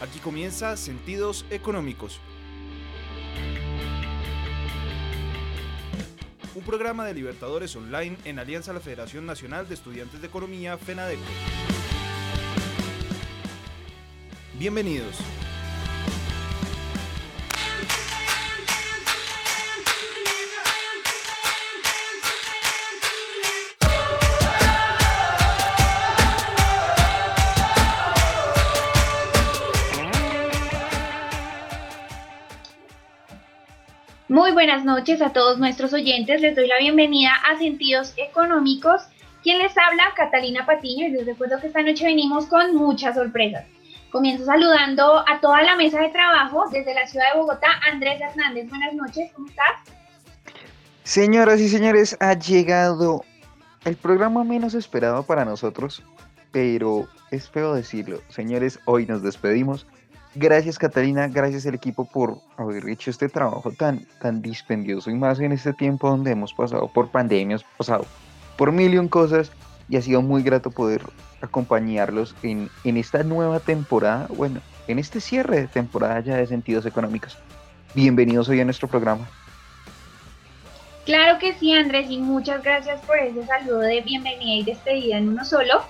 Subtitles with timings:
[0.00, 2.20] Aquí comienza Sentidos Económicos.
[6.54, 10.78] Un programa de Libertadores Online en alianza a la Federación Nacional de Estudiantes de Economía,
[10.78, 11.22] FENADECO.
[14.56, 15.16] Bienvenidos.
[34.38, 36.40] Muy buenas noches a todos nuestros oyentes.
[36.40, 39.02] Les doy la bienvenida a Sentidos Económicos.
[39.42, 43.64] Quien les habla, Catalina Patiño, y les recuerdo que esta noche venimos con muchas sorpresas.
[44.12, 47.66] Comienzo saludando a toda la mesa de trabajo desde la ciudad de Bogotá.
[47.90, 49.72] Andrés Hernández, buenas noches, ¿cómo estás?
[51.02, 53.24] Señoras y señores, ha llegado
[53.84, 56.04] el programa menos esperado para nosotros,
[56.52, 58.20] pero es feo decirlo.
[58.28, 59.88] Señores, hoy nos despedimos
[60.34, 65.40] Gracias Catalina, gracias al equipo por haber hecho este trabajo tan, tan dispendioso y más
[65.40, 68.04] en este tiempo donde hemos pasado por pandemias, pasado
[68.56, 69.50] por mil y un cosas
[69.88, 71.02] y ha sido muy grato poder
[71.40, 76.84] acompañarlos en, en esta nueva temporada, bueno, en este cierre de temporada ya de sentidos
[76.84, 77.38] económicos.
[77.94, 79.26] Bienvenidos hoy a nuestro programa.
[81.06, 85.30] Claro que sí, Andrés, y muchas gracias por ese saludo de bienvenida y despedida en
[85.30, 85.82] uno solo.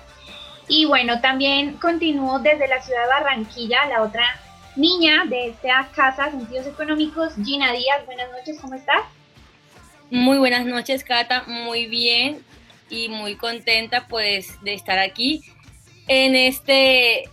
[0.68, 4.38] Y bueno, también continúo desde la ciudad de Barranquilla, la otra
[4.76, 8.04] niña de esta casa, Sentidos Económicos, Gina Díaz.
[8.04, 9.00] Buenas noches, ¿cómo estás?
[10.10, 11.44] Muy buenas noches, Cata.
[11.46, 12.44] Muy bien
[12.90, 15.42] y muy contenta pues de estar aquí
[16.06, 17.28] en este,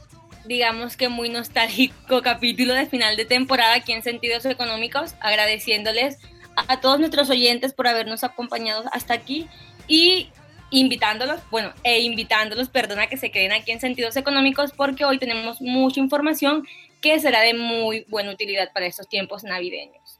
[0.46, 6.20] digamos que muy nostálgico capítulo de final de temporada aquí en Sentidos Económicos, agradeciéndoles
[6.56, 9.48] a todos nuestros oyentes por habernos acompañado hasta aquí
[9.88, 10.30] y
[10.72, 15.62] invitándolos, bueno, e invitándolos, perdona, que se queden aquí en Sentidos Económicos porque hoy tenemos
[15.62, 16.66] mucha información
[17.02, 20.20] que será de muy buena utilidad para estos tiempos navideños.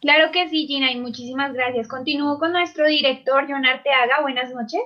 [0.00, 1.88] Claro que sí, Gina, y muchísimas gracias.
[1.88, 4.20] Continúo con nuestro director, John Arteaga.
[4.20, 4.80] Buenas noches.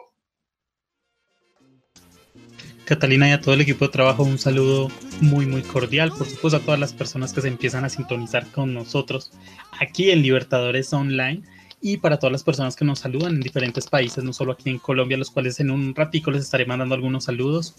[2.85, 4.89] Catalina y a todo el equipo de trabajo un saludo
[5.21, 8.73] muy muy cordial, por supuesto a todas las personas que se empiezan a sintonizar con
[8.73, 9.31] nosotros
[9.79, 11.43] aquí en Libertadores Online
[11.81, 14.79] y para todas las personas que nos saludan en diferentes países, no solo aquí en
[14.79, 17.75] Colombia, los cuales en un ratico les estaré mandando algunos saludos.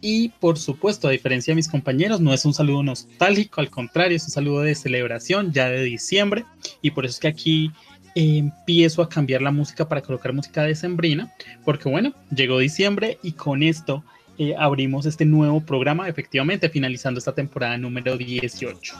[0.00, 4.16] Y por supuesto, a diferencia de mis compañeros, no es un saludo nostálgico, al contrario,
[4.16, 6.44] es un saludo de celebración ya de diciembre.
[6.82, 7.72] Y por eso es que aquí
[8.14, 11.32] eh, empiezo a cambiar la música para colocar música decembrina,
[11.64, 14.04] porque bueno, llegó diciembre y con esto
[14.38, 18.94] eh, abrimos este nuevo programa, efectivamente, finalizando esta temporada número 18.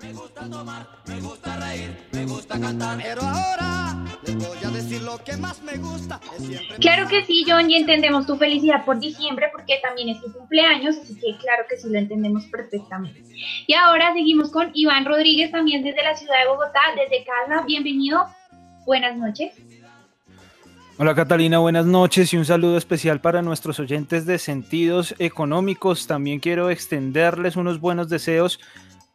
[0.00, 2.98] Me gusta tomar, me gusta reír, me gusta cantar.
[3.02, 6.20] Pero ahora les voy a decir lo que más me gusta.
[6.80, 10.96] Claro que sí, John, y entendemos tu felicidad por diciembre porque también es tu cumpleaños,
[10.98, 13.24] así que claro que sí lo entendemos perfectamente.
[13.66, 17.64] Y ahora seguimos con Iván Rodríguez, también desde la ciudad de Bogotá, desde casa.
[17.66, 18.24] Bienvenido.
[18.86, 19.52] Buenas noches.
[21.00, 26.06] Hola Catalina, buenas noches y un saludo especial para nuestros oyentes de Sentidos Económicos.
[26.06, 28.60] También quiero extenderles unos buenos deseos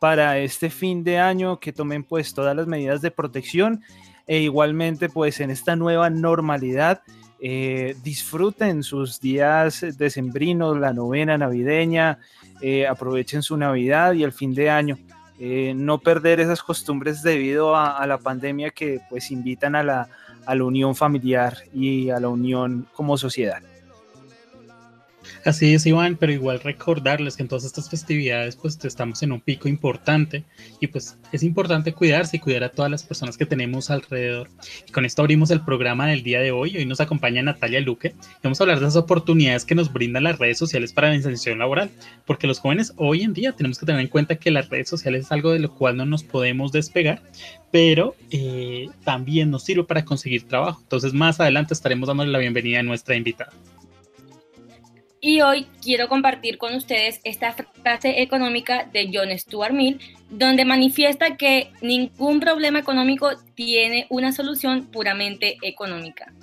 [0.04, 3.84] para este fin de año, que tomen pues todas las medidas de protección
[4.28, 7.04] e igualmente pues en esta nueva normalidad
[7.40, 12.20] eh, disfruten sus días decembrinos, la novena navideña,
[12.60, 14.98] eh, aprovechen su Navidad y el fin de año.
[15.40, 20.10] Eh, no perder esas costumbres debido a, a, la pandemia que pues invitan a la,
[20.46, 23.64] a la unión familiar y a la unión como sociedad.
[25.46, 29.42] Así es, Iván, pero igual recordarles que en todas estas festividades pues estamos en un
[29.42, 30.44] pico importante
[30.80, 34.50] y pues es importante cuidarse y cuidar a todas las personas que tenemos alrededor.
[34.88, 36.78] Y con esto abrimos el programa del día de hoy.
[36.78, 40.24] Hoy nos acompaña Natalia Luque y vamos a hablar de las oportunidades que nos brindan
[40.24, 41.90] las redes sociales para la inserción laboral,
[42.26, 45.26] porque los jóvenes hoy en día tenemos que tener en cuenta que las redes sociales
[45.26, 47.22] es algo de lo cual no nos podemos despegar,
[47.72, 50.80] pero eh, también nos sirve para conseguir trabajo.
[50.84, 53.52] Entonces más adelante estaremos dándole la bienvenida a nuestra invitada.
[55.26, 59.98] Y hoy quiero compartir con ustedes esta frase económica de John Stuart Mill,
[60.30, 66.34] donde manifiesta que ningún problema económico tiene una solución puramente económica.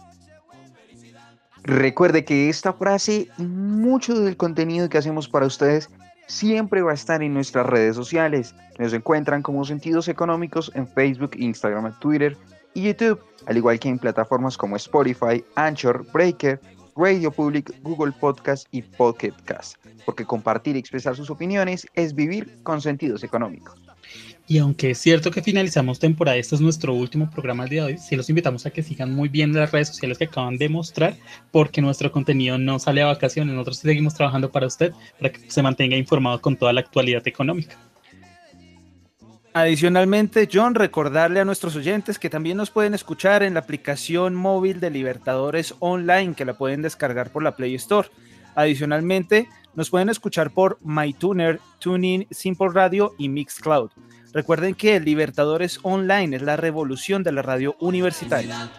[1.62, 5.90] Recuerde que esta frase mucho del contenido que hacemos para ustedes
[6.26, 8.54] siempre va a estar en nuestras redes sociales.
[8.78, 12.34] Nos encuentran como Sentidos Económicos en Facebook, Instagram, Twitter
[12.72, 16.58] y YouTube, al igual que en plataformas como Spotify, Anchor, Breaker,
[17.00, 22.58] Radio Public, Google Podcast y Pocket Cast, porque compartir y expresar sus opiniones es vivir
[22.62, 23.80] con sentidos económicos.
[24.46, 27.98] Y aunque es cierto que finalizamos temporada, este es nuestro último programa día de hoy,
[27.98, 31.16] sí los invitamos a que sigan muy bien las redes sociales que acaban de mostrar,
[31.50, 35.62] porque nuestro contenido no sale a vacaciones, nosotros seguimos trabajando para usted, para que se
[35.62, 37.78] mantenga informado con toda la actualidad económica.
[39.60, 44.80] Adicionalmente, John, recordarle a nuestros oyentes que también nos pueden escuchar en la aplicación móvil
[44.80, 48.08] de Libertadores Online, que la pueden descargar por la Play Store.
[48.54, 53.90] Adicionalmente, nos pueden escuchar por MyTuner, TuneIn, Simple Radio y Mixcloud.
[54.32, 58.70] Recuerden que Libertadores Online es la revolución de la radio universitaria.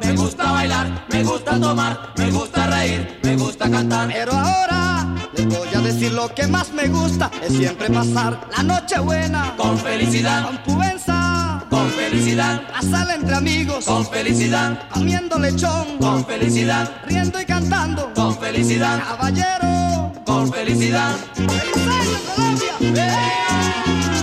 [0.00, 5.46] Me gusta bailar, me gusta tomar, me gusta reír, me gusta cantar, pero ahora les
[5.46, 9.54] voy a decir lo que más me gusta es siempre pasar la noche buena.
[9.56, 13.84] Con felicidad, con pubenza, con felicidad, pasar entre amigos.
[13.84, 15.98] Con felicidad, comiendo lechón.
[15.98, 18.12] Con felicidad, riendo y cantando.
[18.14, 20.12] Con felicidad, caballero.
[20.26, 21.14] Con felicidad.
[21.34, 22.74] ¡Feliz año, Colombia!
[22.78, 24.13] ¡Come,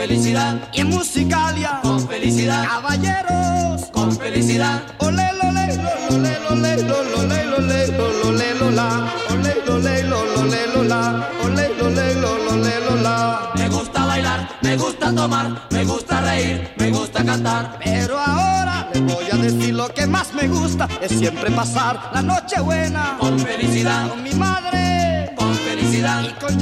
[0.00, 0.56] felicidad.
[0.72, 2.64] Y en musicalia con felicidad.
[2.64, 4.82] Caballeros con felicidad.
[4.98, 5.78] Ole, ole, ole,
[6.10, 7.78] ole, ole, ole, ole,
[8.24, 9.12] ole, lola.
[9.28, 9.94] Ole, ole,
[10.40, 11.28] ole, lola.
[11.44, 12.06] Ole, ole,
[12.52, 13.52] ole, lola.
[13.56, 17.78] Me gusta bailar, me gusta tomar, me gusta reír, me gusta cantar.
[17.84, 22.22] Pero ahora les voy a decir lo que más me gusta es siempre pasar la
[22.22, 24.08] noche buena con felicidad.
[24.08, 25.00] Con mi madre
[25.36, 26.22] con felicidad.
[26.24, 26.58] Y con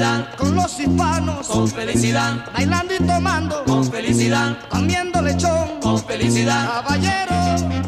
[0.00, 0.34] felicidad.
[0.36, 2.46] Con los hispanos con felicidad.
[2.52, 4.56] Bailando y tomando con felicidad.
[4.68, 6.82] Comiendo lechón con felicidad.
[6.82, 7.79] Caballero.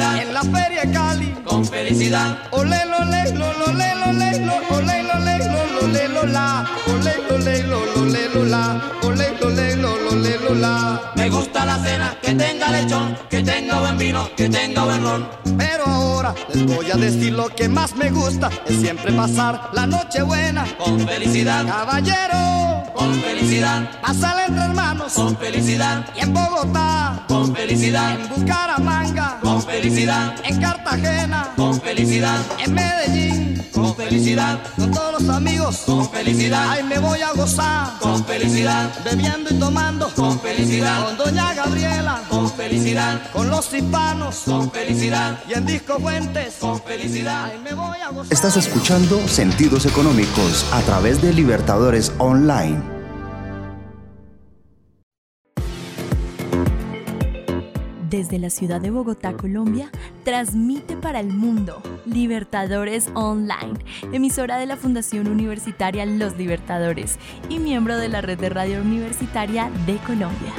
[0.00, 0.22] Felicidad.
[0.22, 1.34] En la feria de Cali.
[1.44, 2.38] Con felicidad.
[2.50, 6.26] Ole, ole, lo, lo, le, lo, le, lo, ole, lo, le, lo, lo, le, lo,
[6.26, 6.66] la.
[6.86, 8.82] Ole, lo, le, lo, lo, le, lo, la.
[9.02, 11.12] Ole, lo, le, lo, lo, le, lo, la.
[11.16, 15.28] Me gusta la cena, que tenga lechón, que tenga buen vino, que tenga buen ron.
[15.58, 19.86] Pero ahora les voy a decir lo que más me gusta es siempre pasar la
[19.86, 21.66] noche buena con felicidad.
[21.66, 24.00] Caballero, con felicidad.
[24.00, 26.06] Pasarla entre hermanos con felicidad.
[26.16, 28.18] Y en Bogotá, con felicidad.
[28.18, 30.34] En Bucaramanga, con felicidad.
[30.44, 32.38] En Cartagena, con felicidad.
[32.58, 34.60] En Medellín, con felicidad.
[34.76, 36.66] Con todos los amigos, con felicidad.
[36.70, 38.90] Ay, me voy a gozar, con felicidad.
[39.04, 41.04] Bebiendo y tomando, con felicidad.
[41.04, 43.30] Con doña Gabriela, con felicidad.
[43.32, 45.38] Con los hispanos, con felicidad.
[45.48, 47.52] Y en Disco Fuentes, con felicidad.
[47.62, 48.32] Me voy a gozar.
[48.32, 52.99] Estás escuchando Sentidos Económicos a través de Libertadores Online.
[58.10, 59.88] Desde la ciudad de Bogotá, Colombia,
[60.24, 63.78] transmite para el mundo Libertadores Online,
[64.12, 69.70] emisora de la Fundación Universitaria Los Libertadores y miembro de la red de radio universitaria
[69.86, 70.52] de Colombia.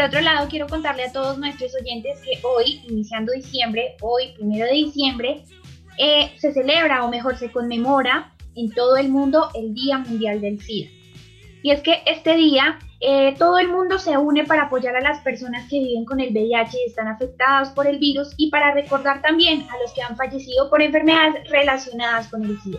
[0.00, 4.64] Por otro lado, quiero contarle a todos nuestros oyentes que hoy, iniciando diciembre, hoy, primero
[4.64, 5.44] de diciembre,
[5.98, 10.58] eh, se celebra, o mejor, se conmemora en todo el mundo el Día Mundial del
[10.58, 10.88] SIDA.
[11.62, 15.20] Y es que este día eh, todo el mundo se une para apoyar a las
[15.20, 19.20] personas que viven con el VIH y están afectadas por el virus y para recordar
[19.20, 22.78] también a los que han fallecido por enfermedades relacionadas con el SIDA.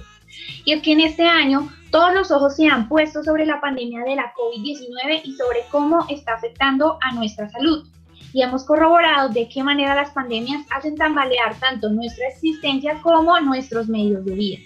[0.66, 4.04] Y es que en este año todos los ojos se han puesto sobre la pandemia
[4.04, 7.86] de la COVID-19 y sobre cómo está afectando a nuestra salud.
[8.34, 13.88] Y hemos corroborado de qué manera las pandemias hacen tambalear tanto nuestra existencia como nuestros
[13.90, 14.60] medios de vida.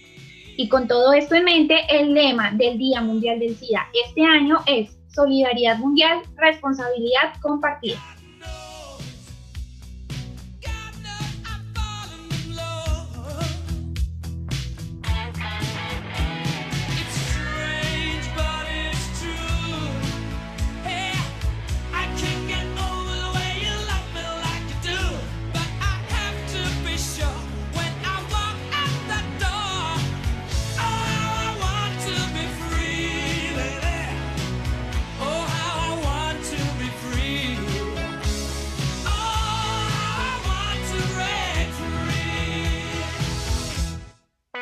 [0.58, 4.60] Y con todo esto en mente, el lema del Día Mundial del SIDA este año
[4.68, 7.98] es solidaridad mundial, responsabilidad compartida.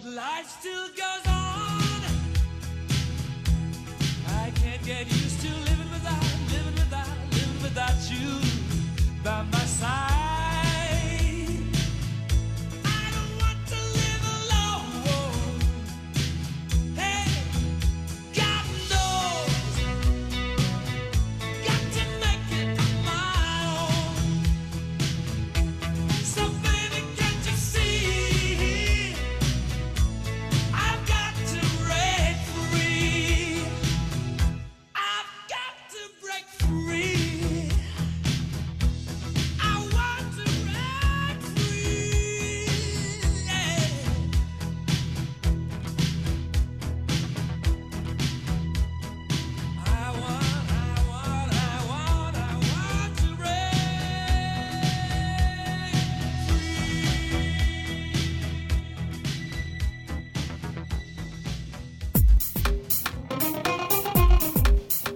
[0.00, 2.02] But life still goes on.
[4.28, 5.17] I can't get you.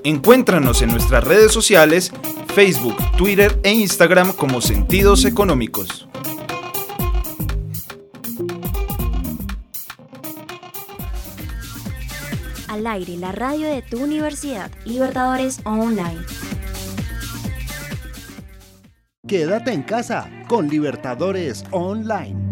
[0.04, 2.12] Encuéntranos en nuestras redes sociales,
[2.54, 6.08] Facebook, Twitter e Instagram como Sentidos Económicos.
[12.66, 16.20] Al aire, la radio de tu universidad, Libertadores Online.
[19.28, 22.51] Quédate en casa con Libertadores Online.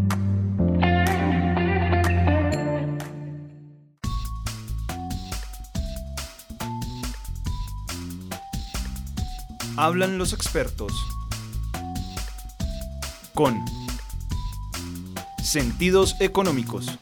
[9.82, 10.92] Hablan los expertos.
[13.32, 13.64] Con
[15.42, 16.98] sentidos económicos.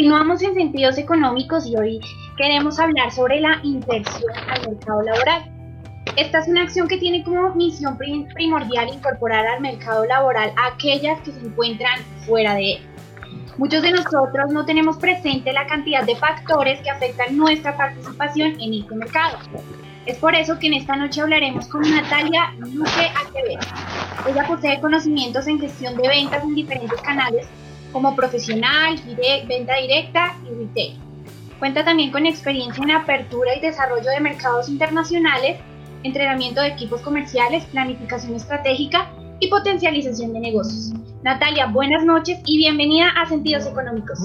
[0.00, 2.00] Continuamos en sentidos económicos y hoy
[2.38, 5.52] queremos hablar sobre la inserción al mercado laboral.
[6.16, 11.20] Esta es una acción que tiene como misión primordial incorporar al mercado laboral a aquellas
[11.20, 12.78] que se encuentran fuera de él.
[13.58, 18.72] Muchos de nosotros no tenemos presente la cantidad de factores que afectan nuestra participación en
[18.72, 19.36] este mercado.
[20.06, 23.60] Es por eso que en esta noche hablaremos con Natalia Luque Acevedo.
[24.26, 27.46] Ella posee conocimientos en gestión de ventas en diferentes canales
[27.92, 28.96] como profesional,
[29.48, 30.98] venta directa y retail.
[31.58, 35.58] Cuenta también con experiencia en apertura y desarrollo de mercados internacionales,
[36.02, 40.92] entrenamiento de equipos comerciales, planificación estratégica y potencialización de negocios.
[41.22, 44.18] Natalia, buenas noches y bienvenida a Sentidos Económicos.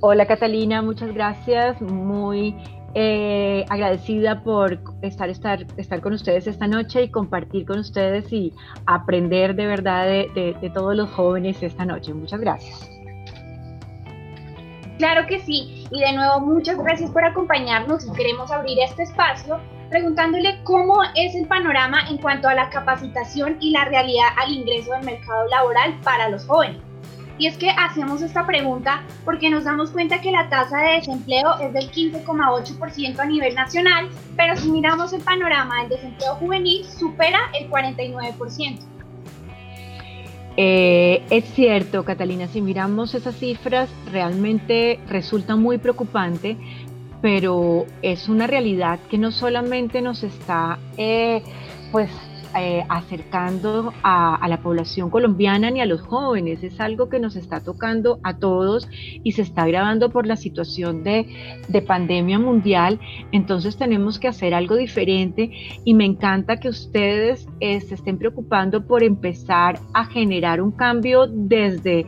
[0.00, 1.80] Hola Catalina, muchas gracias.
[1.80, 2.54] Muy
[2.94, 8.52] eh, agradecida por estar, estar, estar con ustedes esta noche y compartir con ustedes y
[8.86, 12.12] aprender de verdad de, de todos los jóvenes esta noche.
[12.14, 12.88] Muchas gracias.
[14.98, 20.62] Claro que sí, y de nuevo muchas gracias por acompañarnos queremos abrir este espacio preguntándole
[20.64, 25.04] cómo es el panorama en cuanto a la capacitación y la realidad al ingreso del
[25.04, 26.89] mercado laboral para los jóvenes.
[27.40, 31.58] Y es que hacemos esta pregunta porque nos damos cuenta que la tasa de desempleo
[31.58, 37.38] es del 15,8% a nivel nacional, pero si miramos el panorama del desempleo juvenil supera
[37.58, 38.80] el 49%.
[40.58, 46.58] Eh, es cierto, Catalina, si miramos esas cifras, realmente resulta muy preocupante,
[47.22, 51.42] pero es una realidad que no solamente nos está eh,
[51.90, 52.10] pues
[52.56, 57.60] eh, acercando a, la población colombiana ni a los jóvenes, es algo que nos está
[57.60, 58.88] tocando a todos
[59.22, 61.26] y se está agravando por la situación de,
[61.86, 63.00] pandemia mundial,
[63.32, 65.50] entonces tenemos que hacer algo diferente
[65.84, 71.26] y me encanta que ustedes eh, se estén preocupando por empezar a generar un cambio
[71.26, 72.04] desde,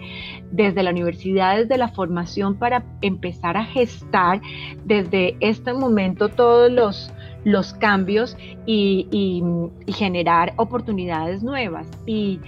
[0.51, 4.41] desde la universidad, desde la formación para empezar a gestar
[4.85, 7.13] desde este momento todos los
[7.45, 9.43] los cambios y,
[9.89, 11.87] generar oportunidades nuevas.
[12.07, 12.41] Y,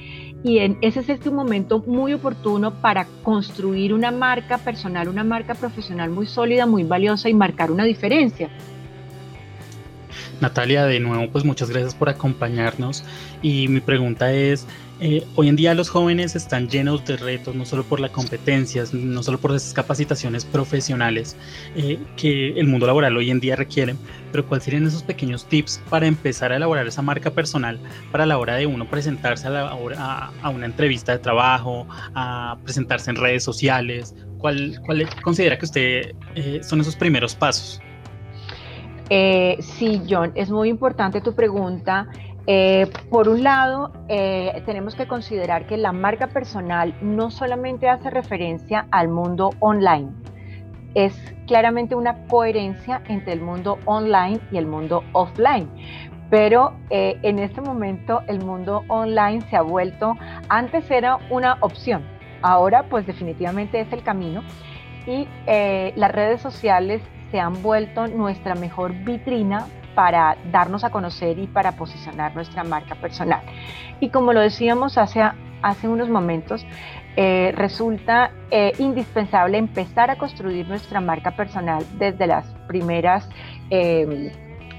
[0.44, 6.10] en, ese es este momento muy oportuno para construir una marca personal, una marca profesional
[6.10, 8.50] muy sólida, muy valiosa y marcar una diferencia.
[10.40, 13.04] Natalia, de nuevo, pues muchas gracias por acompañarnos.
[13.40, 14.66] Y mi pregunta es,
[15.00, 18.94] eh, hoy en día los jóvenes están llenos de retos, no solo por las competencias,
[18.94, 21.36] no solo por esas capacitaciones profesionales
[21.74, 23.96] eh, que el mundo laboral hoy en día requiere,
[24.30, 27.80] pero cuáles serían esos pequeños tips para empezar a elaborar esa marca personal
[28.12, 33.16] para la hora de uno presentarse a, la una entrevista de trabajo, a presentarse en
[33.16, 34.14] redes sociales.
[34.38, 37.80] ¿Cuál, cuál considera que usted eh, son esos primeros pasos?
[39.10, 42.08] sí, John, es muy importante tu pregunta.
[42.46, 48.10] Eh, por un lado, eh, tenemos que considerar que la marca personal no solamente hace
[48.10, 50.10] referencia al mundo online,
[50.94, 51.14] es
[51.46, 55.68] claramente una coherencia entre el mundo online y el mundo offline.
[56.30, 60.14] Pero eh, en este momento el mundo online se ha vuelto,
[60.48, 62.04] antes era una opción,
[62.42, 64.42] ahora pues definitivamente es el camino
[65.06, 71.46] y las redes sociales se han vuelto nuestra mejor vitrina para darnos a conocer y
[71.46, 73.42] para posicionar nuestra marca personal.
[74.00, 75.22] Y como lo decíamos hace,
[75.62, 76.66] hace unos momentos,
[77.16, 83.28] eh, resulta eh, indispensable empezar a construir nuestra marca personal desde las primeras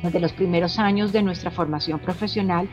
[0.06, 2.70] desde los primeros años de nuestra formación profesional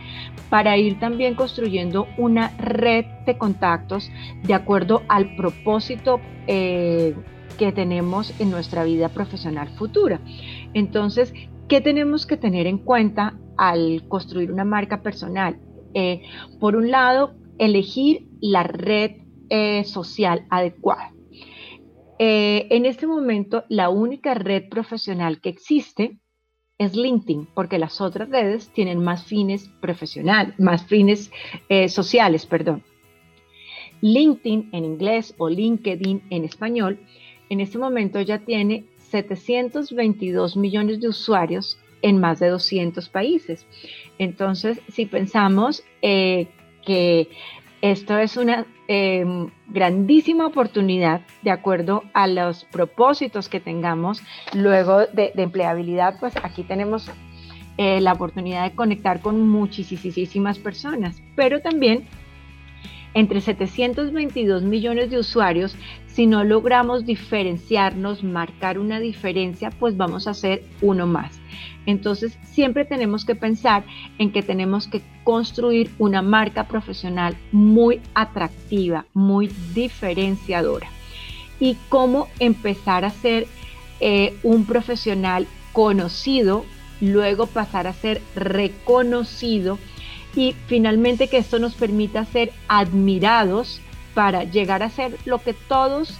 [0.50, 4.10] para ir también construyendo una red de contactos
[4.42, 7.14] de acuerdo al propósito eh,
[7.58, 10.20] que tenemos en nuestra vida profesional futura.
[10.74, 11.32] Entonces,
[11.72, 15.58] ¿Qué tenemos que tener en cuenta al construir una marca personal?
[15.94, 16.20] Eh,
[16.60, 19.12] por un lado, elegir la red
[19.48, 21.14] eh, social adecuada.
[22.18, 26.18] Eh, en este momento, la única red profesional que existe
[26.76, 31.30] es LinkedIn, porque las otras redes tienen más fines profesionales, más fines
[31.88, 32.82] sociales, perdón.
[34.02, 37.00] LinkedIn en inglés o LinkedIn en español,
[37.48, 43.66] en este momento ya tiene 722 millones de usuarios en más de 200 países.
[44.18, 46.48] Entonces, si pensamos eh,
[46.84, 47.28] que
[47.80, 54.22] esto es una em, grandísima oportunidad de acuerdo a los propósitos que tengamos
[54.54, 57.10] luego de, empleabilidad, pues aquí tenemos
[57.78, 62.06] eh, la oportunidad de conectar con muchísimas personas, pero también
[63.14, 70.34] entre 722 millones de usuarios, si no logramos diferenciarnos, marcar una diferencia, pues vamos a
[70.34, 71.40] ser uno más.
[71.86, 73.84] Entonces, siempre tenemos que pensar
[74.18, 80.88] en que tenemos que construir una marca profesional muy atractiva, muy diferenciadora.
[81.58, 83.46] Y cómo empezar a ser
[84.00, 86.64] eh, un profesional conocido,
[87.00, 89.78] luego pasar a ser reconocido
[90.34, 93.80] y finalmente que esto nos permita ser admirados
[94.14, 96.14] para llegar a ser lo que todos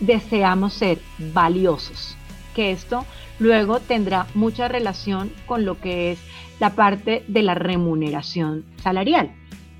[0.00, 2.16] deseamos ser, valiosos.
[2.54, 3.04] Que esto
[3.38, 6.18] luego tendrá mucha relación con lo que es
[6.60, 9.32] la parte de la remuneración salarial.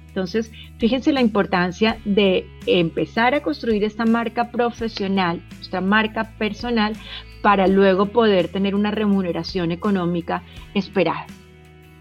[0.08, 6.94] Entonces, fíjense la importancia de empezar a construir esta marca profesional, esta marca personal,
[7.40, 10.42] para luego poder tener una remuneración económica
[10.74, 11.26] esperada.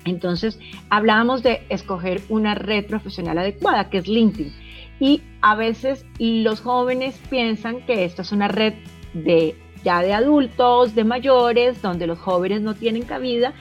[0.06, 0.60] Entonces,
[0.90, 4.54] hablábamos de escoger una red profesional adecuada, que es LinkedIn.
[5.00, 8.74] Y a veces los jóvenes piensan que esto es una red
[9.14, 13.54] de ya de adultos, de mayores, donde los jóvenes no tienen cabida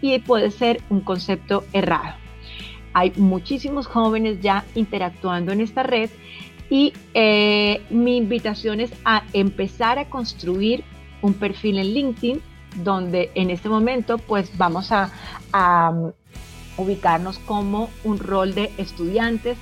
[0.00, 2.16] y puede ser un concepto errado.
[2.94, 6.10] Hay muchísimos jóvenes ya interactuando en esta red
[6.70, 10.84] Y eh, mi invitación es a empezar a construir
[11.22, 12.42] un perfil en LinkedIn
[12.82, 15.10] donde en este momento pues vamos a,
[15.52, 16.12] um,
[16.76, 19.58] ubicarnos como un rol de estudiantes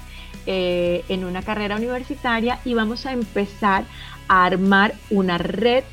[0.46, 3.84] eh, en una carrera universitaria y vamos a empezar
[4.28, 5.84] a armar una red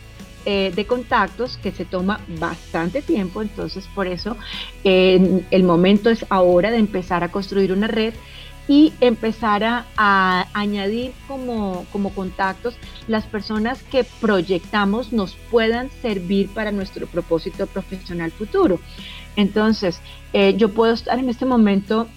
[0.46, 4.36] eh, de contactos que se toma bastante tiempo, entonces por eso
[4.84, 8.14] el momento es ahora de empezar a construir una red
[8.68, 12.76] y empezar a, añadir como, contactos
[13.08, 18.80] las personas que proyectamos nos puedan servir para nuestro propósito profesional futuro.
[19.36, 20.00] Entonces,
[20.32, 22.08] eh, yo puedo estar en este momento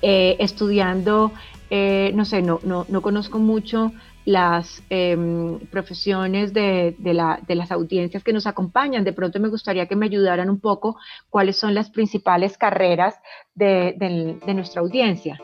[0.00, 1.32] eh, estudiando,
[1.70, 3.92] eh, no sé, no, no, no, conozco mucho
[4.24, 9.04] las em, profesiones de, las audiencias que nos acompañan.
[9.04, 10.96] De pronto me gustaría que me ayudaran un poco
[11.28, 13.16] cuáles son las principales carreras
[13.54, 15.38] de nuestra audiencia.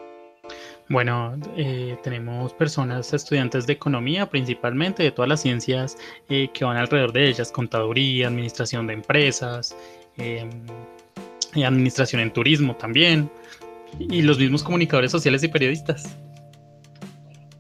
[0.93, 5.97] Bueno, eh, tenemos personas, estudiantes de economía principalmente, de todas las ciencias
[6.29, 9.75] eh, que van alrededor de ellas, contaduría, administración de empresas,
[10.19, 10.51] em,
[11.65, 13.31] administración en turismo también,
[13.99, 16.15] y los mismos comunicadores sociales y periodistas.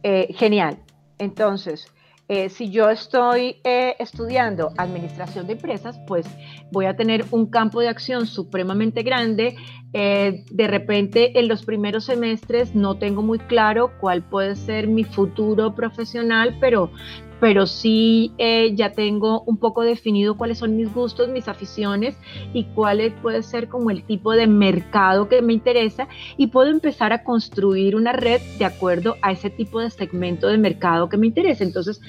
[0.03, 0.77] Eh, genial.
[1.17, 1.87] Entonces,
[2.35, 6.25] eh, si yo estoy eh, estudiando administración de empresas, pues
[6.71, 9.55] voy a tener un campo de acción supremamente grande.
[9.93, 15.05] Eh, de repente, en los primeros semestres no tengo muy claro cuál puede ser mi
[15.05, 16.91] futuro profesional, pero
[17.43, 22.17] pero sí eh, ya tengo un poco definido cuáles son mis gustos, mis aficiones
[22.53, 27.13] y cuál puede ser como el tipo de mercado que me interesa y puedo empezar
[27.13, 31.27] a construir una red de acuerdo a ese tipo de segmento de mercado que me
[31.27, 31.65] interesa.
[31.65, 32.01] Entonces,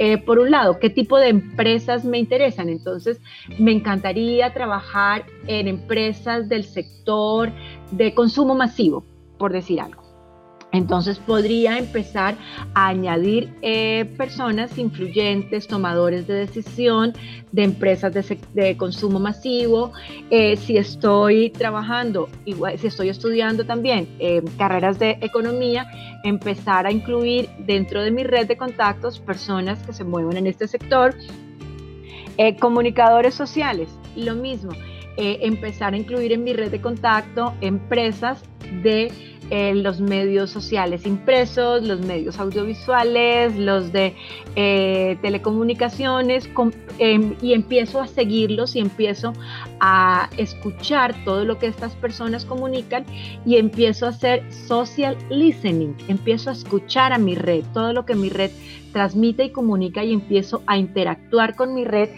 [0.00, 2.68] eh, por un lado, ¿qué tipo de empresas me interesan?
[2.68, 3.20] Entonces,
[3.60, 7.52] me encantaría trabajar en empresas del sector
[7.92, 9.04] de consumo masivo,
[9.38, 9.99] por decir algo.
[10.72, 12.36] Entonces podría empezar
[12.74, 17.12] a añadir eh, personas influyentes, tomadores de decisión
[17.50, 18.12] de empresas
[18.54, 19.92] de, consumo masivo.
[20.30, 25.90] Eh, si estoy trabajando, si estoy estudiando también eh, carreras de economía,
[26.22, 30.68] empezar a incluir dentro de mi red de contactos personas que se mueven en este
[30.68, 31.14] sector.
[32.60, 34.70] comunicadores sociales, lo mismo.
[35.16, 38.42] empezar a incluir en mi red de contacto empresas
[38.82, 39.12] de
[39.50, 44.14] los medios sociales impresos, los medios audiovisuales, los de
[44.54, 46.48] eh, telecomunicaciones,
[46.98, 49.32] em, y empiezo a seguirlos y empiezo
[49.80, 53.04] a escuchar todo lo que estas personas comunican
[53.44, 58.14] y empiezo a hacer social listening, empiezo a escuchar a mi red, todo lo que
[58.14, 58.50] mi red
[58.92, 62.10] transmite y comunica y empiezo a interactuar con mi red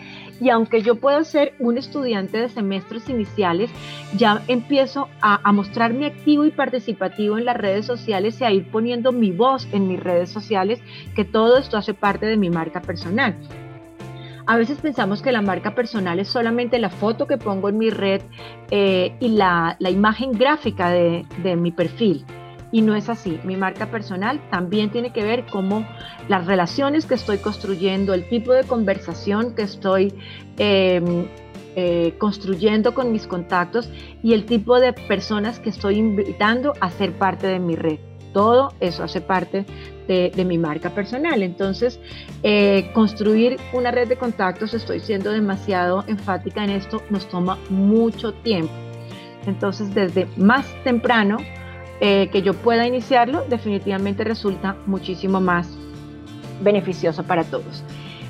[0.42, 3.70] y aunque yo pueda ser un estudiante de semestres iniciales,
[4.16, 9.12] ya empiezo a, mostrarme activo y participativo en las redes sociales y a ir poniendo
[9.12, 10.81] mi voz en mis redes sociales,
[11.14, 13.37] que todo esto hace parte de mi marca personal.
[14.44, 17.90] A veces pensamos que la marca personal es solamente la foto que pongo en mi
[17.90, 18.22] red
[18.72, 22.24] eh, y la, imagen gráfica de mi perfil
[22.72, 23.38] y no es así.
[23.44, 25.87] Mi marca personal también tiene que ver como
[26.28, 30.14] las relaciones que estoy construyendo, el tipo de conversación que estoy
[30.56, 31.26] em,
[31.76, 33.88] eh, construyendo con mis contactos
[34.22, 37.98] y el tipo de personas que estoy invitando a ser parte de mi red.
[38.32, 39.66] Todo eso hace parte
[40.08, 41.42] de, mi marca personal.
[41.42, 42.00] Entonces,
[42.42, 48.32] eh, construir una red de contactos, estoy siendo demasiado enfática en esto, nos toma mucho
[48.32, 48.72] tiempo.
[49.46, 51.38] Entonces, desde más temprano,
[52.05, 55.69] eh, que yo pueda iniciarlo, definitivamente resulta muchísimo más
[56.61, 57.85] beneficioso para todos.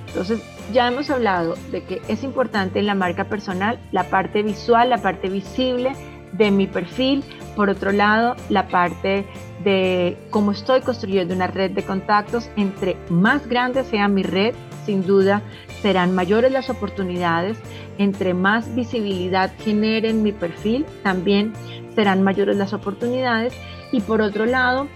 [0.08, 0.42] Entonces,
[0.74, 4.98] ya hemos hablado de que es importante en la marca personal la parte visual, la
[4.98, 5.92] parte visible
[6.32, 7.24] de mi perfil.
[7.56, 9.24] Por otro lado, la parte
[9.64, 12.50] de cómo estoy construyendo una red de contactos.
[12.58, 14.54] Entre más grande sea mi red,
[14.84, 15.40] sin duda
[15.80, 17.56] serán mayores las oportunidades.
[17.96, 21.54] Entre más visibilidad genere en mi perfil, también
[21.94, 23.54] serán mayores las oportunidades.
[23.92, 24.88] Y por otro lado,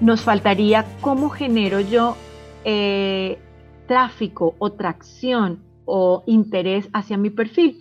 [0.00, 2.16] nos faltaría cómo genero yo
[2.64, 3.38] eh,
[3.86, 7.80] tráfico o tracción o interés hacia mi perfil.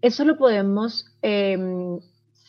[0.00, 1.98] Eso lo podemos em,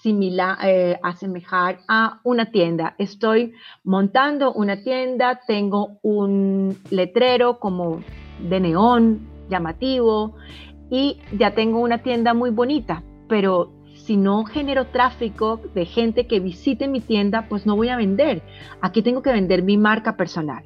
[0.01, 2.95] similar, eh, asemejar a una tienda.
[2.97, 8.01] Estoy montando una tienda, tengo un letrero como
[8.39, 10.35] de neón llamativo
[10.89, 13.71] y ya tengo una tienda muy bonita, pero
[14.05, 18.41] si no genero tráfico de gente que visite mi tienda, pues no voy a vender.
[18.81, 20.65] Aquí tengo que vender mi marca personal.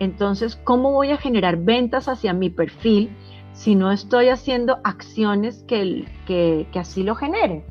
[0.00, 3.10] Entonces, ¿cómo voy a generar ventas hacia mi perfil
[3.52, 7.64] si no estoy haciendo acciones que, que, así lo generen?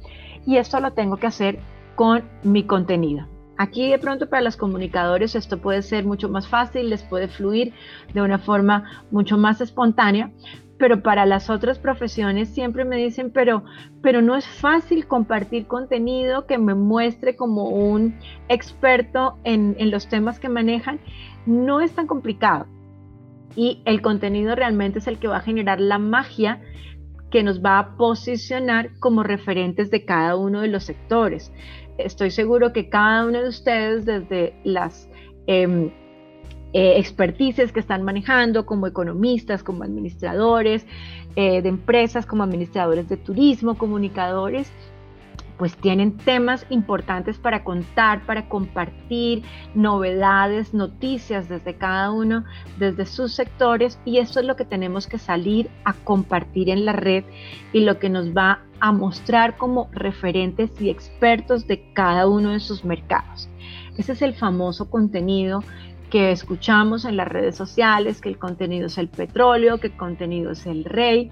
[0.45, 1.60] Y esto lo tengo que hacer
[1.95, 3.28] con mi contenido.
[3.58, 7.73] Aquí de pronto para los comunicadores esto puede ser mucho más fácil, les puede fluir
[8.13, 10.32] de una forma mucho más espontánea,
[10.78, 13.63] pero para las otras profesiones siempre me dicen, pero,
[14.02, 18.16] pero no es fácil compartir contenido que me muestre como un
[18.48, 21.00] experto en, en los temas que manejan.
[21.46, 22.68] No es tan complicado.
[23.56, 26.62] Y el contenido realmente es el que va a generar la magia
[27.32, 31.52] que nos va a posicionar como referentes de cada uno de los sectores.
[31.98, 35.10] Estoy seguro que cada uno de ustedes, desde las
[35.48, 35.92] eh,
[36.78, 40.86] expertices que están manejando como economistas, como administradores
[41.36, 44.72] eh, de empresas, como administradores de turismo, comunicadores,
[45.58, 52.44] pues tienen temas importantes para contar, para compartir, novedades, noticias desde cada uno,
[52.78, 56.94] desde sus sectores y eso es lo que tenemos que salir a compartir en la
[56.94, 57.24] red
[57.74, 62.60] y lo que nos va a mostrar como referentes y expertos de cada uno de
[62.60, 63.50] sus mercados.
[63.98, 65.63] Ese es el famoso contenido
[66.10, 70.52] que escuchamos en las redes sociales, que el contenido es el petróleo, que el contenido
[70.52, 71.32] es el rey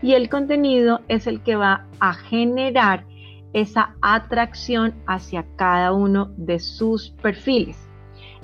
[0.00, 3.04] y el contenido es el que va a generar
[3.52, 7.78] esa atracción hacia cada uno de sus perfiles.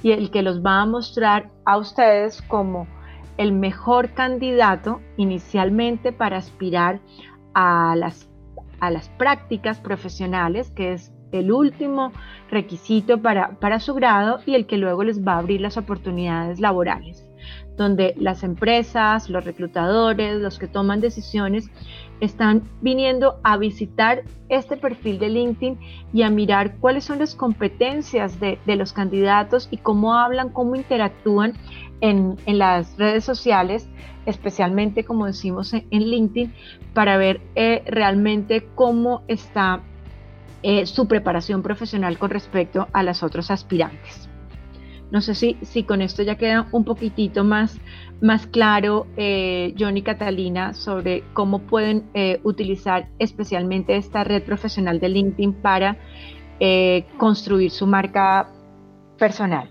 [0.03, 2.87] Y el que los va a mostrar a ustedes como
[3.37, 7.01] el mejor candidato inicialmente para aspirar
[7.55, 8.29] a las,
[8.81, 12.13] a las prácticas profesionales, que es el último
[12.51, 16.61] requisito para, para su grado y el que luego les va a abrir las oportunidades
[16.61, 17.29] laborales
[17.79, 21.71] donde las empresas, los reclutadores, los que toman decisiones,
[22.21, 25.79] están viniendo a visitar este perfil de LinkedIn
[26.13, 31.55] y a mirar cuáles son las competencias de, los candidatos y cómo hablan, cómo interactúan
[32.01, 33.89] en, las redes sociales,
[34.27, 36.53] especialmente como decimos en, LinkedIn,
[36.93, 39.83] para ver eh, realmente cómo está
[40.63, 44.29] eh, su preparación profesional con respecto a las otros aspirantes.
[45.11, 47.79] No sé si, si con esto ya queda un poquitito más,
[48.21, 55.01] más claro, eh, John y Catalina, sobre cómo pueden eh, utilizar especialmente esta red profesional
[55.01, 55.97] de LinkedIn para
[57.19, 58.51] construir su marca
[59.17, 59.71] personal.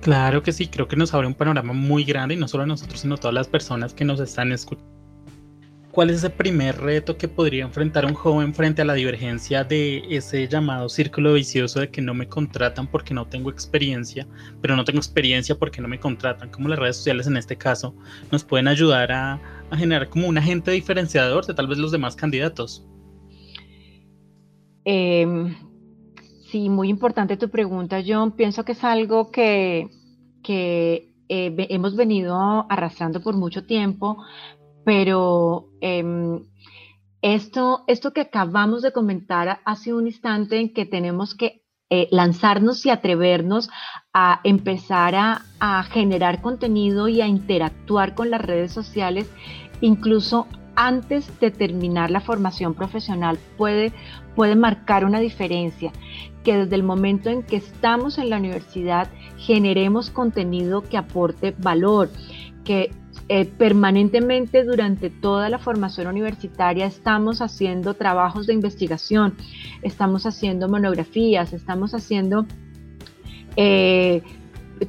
[0.00, 2.66] Claro que sí, creo que nos abre un panorama muy grande y no solo a
[2.66, 4.91] nosotros, sino a todas las personas que nos están escuchando
[5.92, 10.02] ¿Cuál es ese primer reto que podría enfrentar un joven frente a la divergencia de
[10.08, 14.26] ese llamado círculo vicioso de que no me contratan porque no tengo experiencia,
[14.62, 16.50] pero no tengo experiencia porque no me contratan?
[16.50, 17.94] Como las redes sociales en este caso
[18.30, 19.38] nos pueden ayudar a,
[19.76, 22.86] generar como un agente diferenciador de tal vez los demás candidatos.
[24.86, 25.54] Em,
[26.50, 28.32] sí, muy importante tu pregunta, John.
[28.32, 29.90] Pienso que es algo que,
[30.42, 34.16] que eh, hemos venido arrastrando por mucho tiempo,
[34.84, 36.42] pero em,
[37.20, 42.84] esto, esto que acabamos de comentar hace un instante en que tenemos que eh, lanzarnos
[42.86, 43.68] y atrevernos
[44.14, 49.30] a empezar a, a, generar contenido y a interactuar con las redes sociales,
[49.82, 53.92] incluso antes de terminar la formación profesional, puede,
[54.34, 55.92] puede marcar una diferencia.
[56.44, 62.10] Que desde el momento en que estamos en la universidad generemos contenido que aporte valor,
[62.64, 62.90] que
[63.34, 69.36] eh, permanentemente durante toda la formación universitaria estamos haciendo trabajos de investigación,
[69.80, 72.44] estamos haciendo monografías, estamos haciendo
[73.56, 74.20] eh,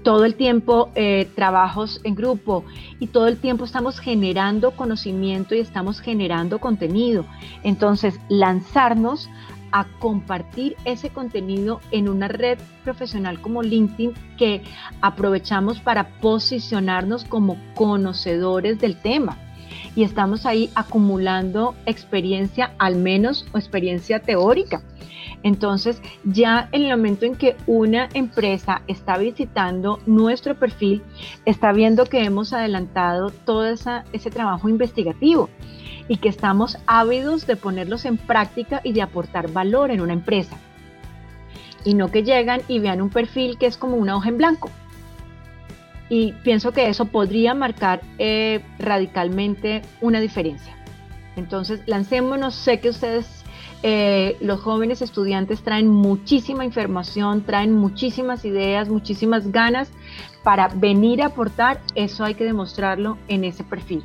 [0.04, 2.66] todo el tiempo eh, trabajos en grupo
[3.00, 7.26] y todo el tiempo estamos generando conocimiento y estamos generando contenido.
[7.64, 9.30] Entonces, lanzarnos
[9.74, 14.62] a compartir ese contenido en una red profesional como LinkedIn que
[15.02, 19.38] aprovechamos para posicionarnos como conocedores del tema.
[19.96, 24.84] Y estamos ahí acumulando experiencia, al menos o experiencia teórica.
[25.42, 31.02] Entonces, ya en el momento en que una empresa está visitando nuestro perfil,
[31.46, 35.50] está viendo que hemos adelantado todo ese trabajo investigativo
[36.08, 40.58] y que estamos ávidos de ponerlos en práctica y de aportar valor en una empresa.
[41.86, 44.70] Y no que llegan y vean un perfil que es como una hoja en blanco.
[46.10, 50.76] Y pienso que eso podría marcar eh, radicalmente una diferencia.
[51.36, 52.54] Entonces, lancémonos.
[52.54, 53.44] Sé que ustedes,
[53.82, 59.90] eh, los jóvenes estudiantes, traen muchísima información, traen muchísimas ideas, muchísimas ganas
[60.44, 61.82] para venir a aportar.
[61.96, 64.04] Eso hay que demostrarlo en ese perfil.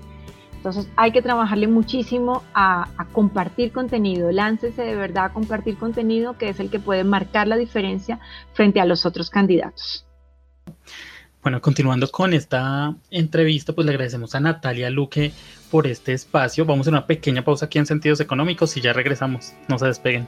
[0.58, 6.48] Entonces hay que trabajarle muchísimo a, compartir contenido, láncese de verdad a compartir contenido que
[6.48, 8.18] es el que puede marcar la diferencia
[8.54, 10.04] frente a los otros candidatos.
[11.42, 15.32] Bueno, continuando con esta entrevista, pues le agradecemos a Natalia Luque
[15.70, 16.64] por este espacio.
[16.64, 19.52] Vamos a una pequeña pausa aquí en Sentidos Económicos y ya regresamos.
[19.68, 20.26] No se despeguen.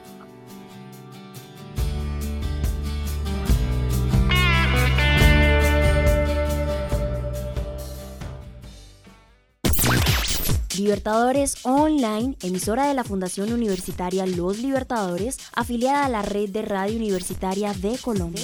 [10.81, 16.95] Libertadores Online, emisora de la Fundación Universitaria Los Libertadores, afiliada a la red de radio
[16.95, 18.41] universitaria de Colombia.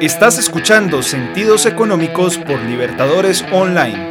[0.00, 4.08] Estás escuchando Sentidos Económicos por Libertadores Online.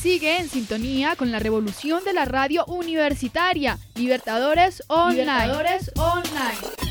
[0.00, 3.78] Sigue en sintonía con la revolución de la radio universitaria.
[3.94, 5.46] Libertadores Online.
[5.46, 6.81] Libertadores Online.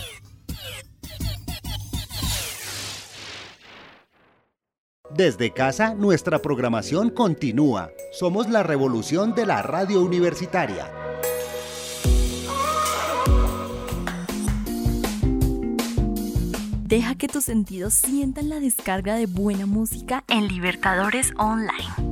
[5.15, 7.91] Desde casa, nuestra programación continúa.
[8.13, 10.89] Somos la revolución de la radio universitaria.
[16.85, 22.11] Deja que tus sentidos sientan la descarga de buena música en Libertadores Online.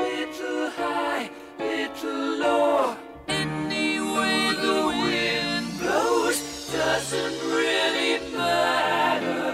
[0.00, 2.96] little high little low.
[4.60, 9.49] The wind blows doesn't really matter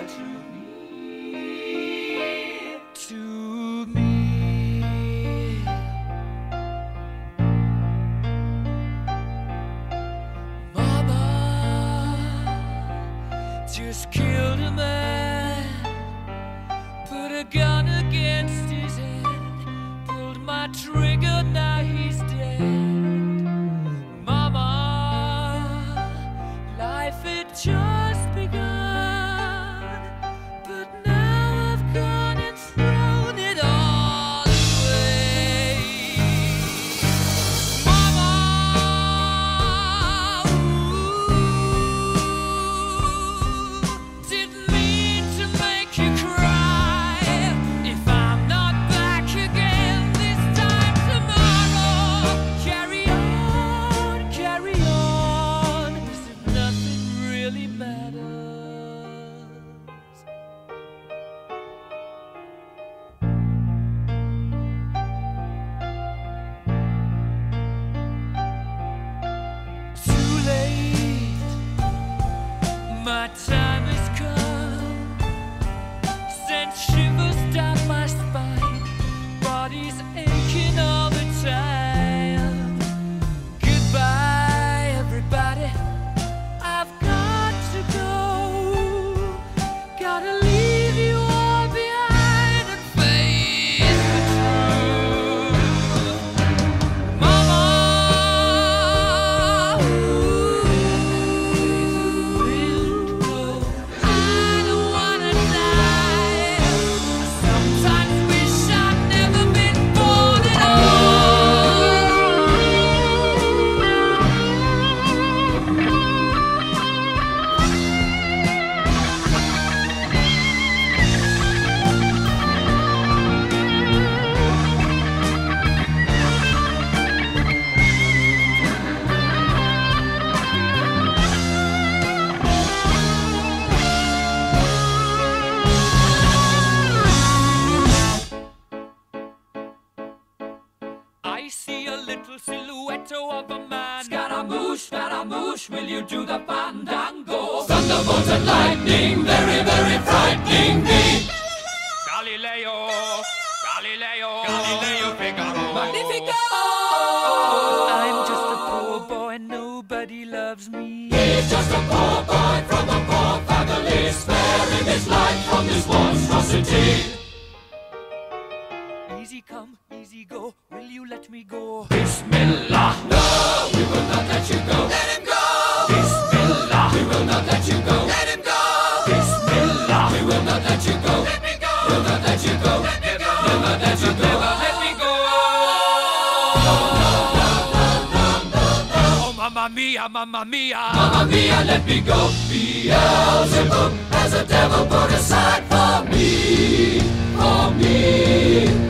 [192.83, 197.01] Beelzebub has a devil put aside for me,
[197.39, 198.86] for me.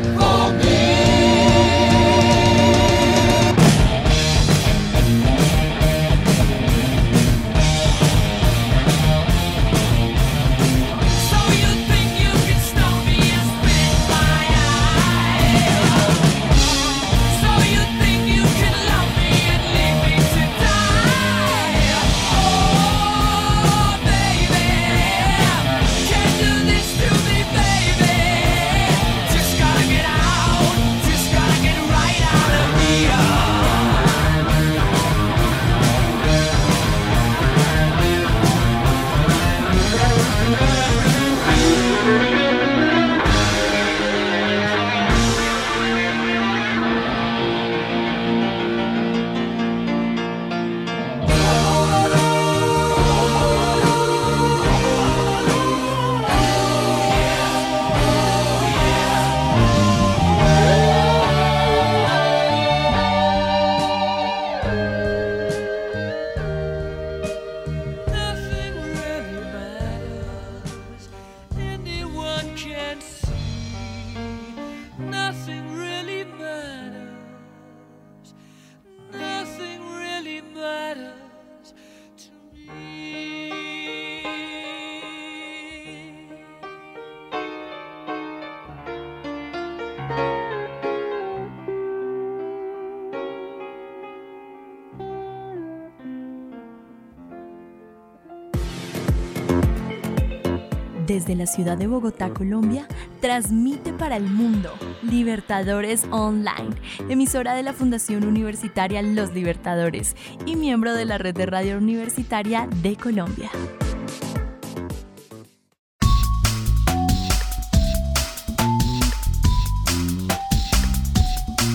[101.26, 102.86] Desde la ciudad de Bogotá, Colombia,
[103.20, 104.72] transmite para el mundo
[105.02, 106.70] Libertadores Online,
[107.08, 110.14] emisora de la Fundación Universitaria Los Libertadores
[110.46, 113.50] y miembro de la red de radio universitaria de Colombia.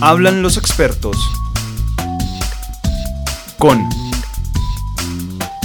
[0.00, 1.18] Hablan los expertos
[3.58, 3.86] con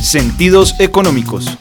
[0.04, 1.58] sentidos económicos.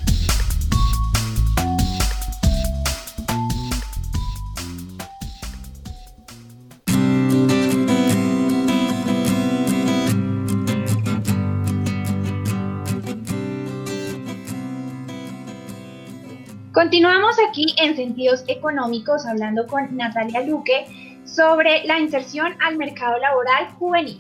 [17.57, 20.85] Aquí en Sentidos Económicos hablando con Natalia Luque
[21.25, 24.19] sobre la inserción al mercado laboral juvenil.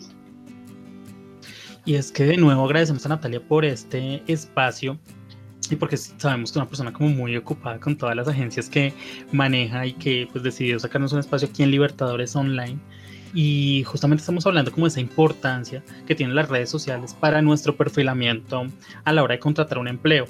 [1.84, 4.98] Y es que de nuevo agradecemos a Natalia por este espacio
[5.68, 8.94] y porque sabemos que es una persona como muy ocupada con todas las agencias que
[9.32, 12.78] maneja y que pues decidió sacarnos un espacio aquí en Libertadores Online.
[13.34, 17.76] Y justamente estamos hablando como de esa importancia que tienen las redes sociales para nuestro
[17.76, 18.66] perfilamiento
[19.04, 20.26] a la hora de contratar un empleo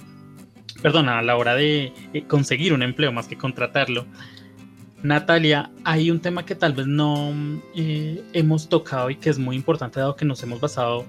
[0.82, 4.06] perdona, a la hora de eh, conseguir un empleo más que contratarlo.
[5.02, 7.32] Natalia, hay un tema que tal vez no
[7.74, 11.04] eh, hemos tocado y que es muy importante dado que nos hemos basado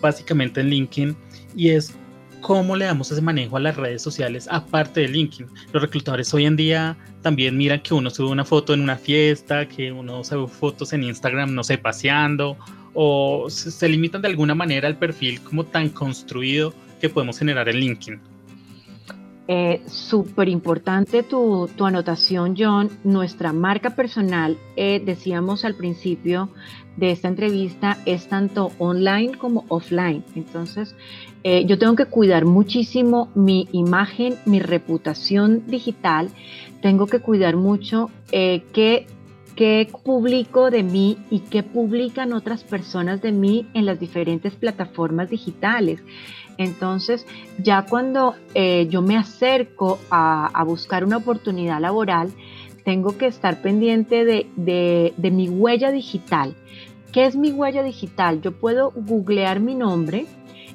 [0.00, 1.16] básicamente en LinkedIn
[1.54, 1.94] y es
[2.40, 5.48] cómo le damos ese manejo a las redes sociales aparte de LinkedIn.
[5.72, 9.66] Los reclutadores hoy en día también miran que uno sube una foto en una fiesta,
[9.66, 12.56] que uno sube fotos en Instagram, no sé, paseando,
[12.94, 17.76] o se, limitan de alguna manera al perfil como tan construido que podemos generar en
[17.76, 18.20] LinkedIn.
[19.48, 22.90] Eh, Súper importante tu, anotación, John.
[23.04, 26.50] Nuestra marca personal, eh, decíamos al principio
[26.96, 30.24] de esta entrevista, es tanto online como offline.
[30.34, 30.94] Entonces,
[31.44, 36.30] eh, yo tengo que cuidar muchísimo mi imagen, mi reputación digital.
[36.82, 39.06] Tengo que cuidar mucho eh, qué
[39.54, 45.30] qué publico de mí y qué publican otras personas de mí en las diferentes plataformas
[45.30, 46.00] digitales.
[46.58, 47.26] Entonces,
[47.62, 52.30] ya cuando eh, yo me acerco a, buscar una oportunidad laboral,
[52.84, 56.54] tengo que estar pendiente de, mi huella digital.
[57.12, 58.40] ¿Qué es mi huella digital?
[58.40, 60.26] Yo puedo googlear mi nombre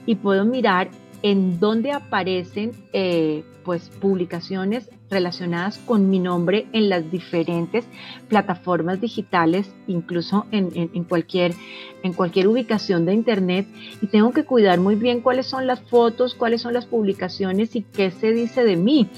[0.06, 0.90] y puedo mirar
[1.22, 7.86] en dónde aparecen eh, pues, publicaciones relacionadas con mi nombre en las diferentes
[8.30, 11.54] plataformas digitales, incluso en, cualquier,
[12.02, 13.68] en cualquier ubicación de Internet.
[14.02, 17.82] Y tengo que cuidar muy bien cuáles son las fotos, cuáles son las publicaciones y
[17.82, 19.10] qué se dice de mí,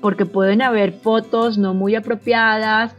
[0.00, 2.94] porque pueden haber fotos no muy apropiadas,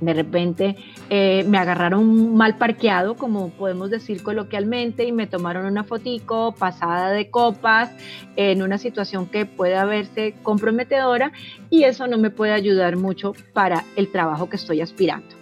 [0.00, 0.76] de repente
[1.10, 7.10] eh, me agarraron mal parqueado, como podemos decir coloquialmente, y me tomaron una fotico pasada
[7.10, 7.90] de copas
[8.36, 11.32] en una situación que puede verse comprometedora
[11.70, 15.35] y eso no me puede ayudar mucho para el trabajo que estoy aspirando.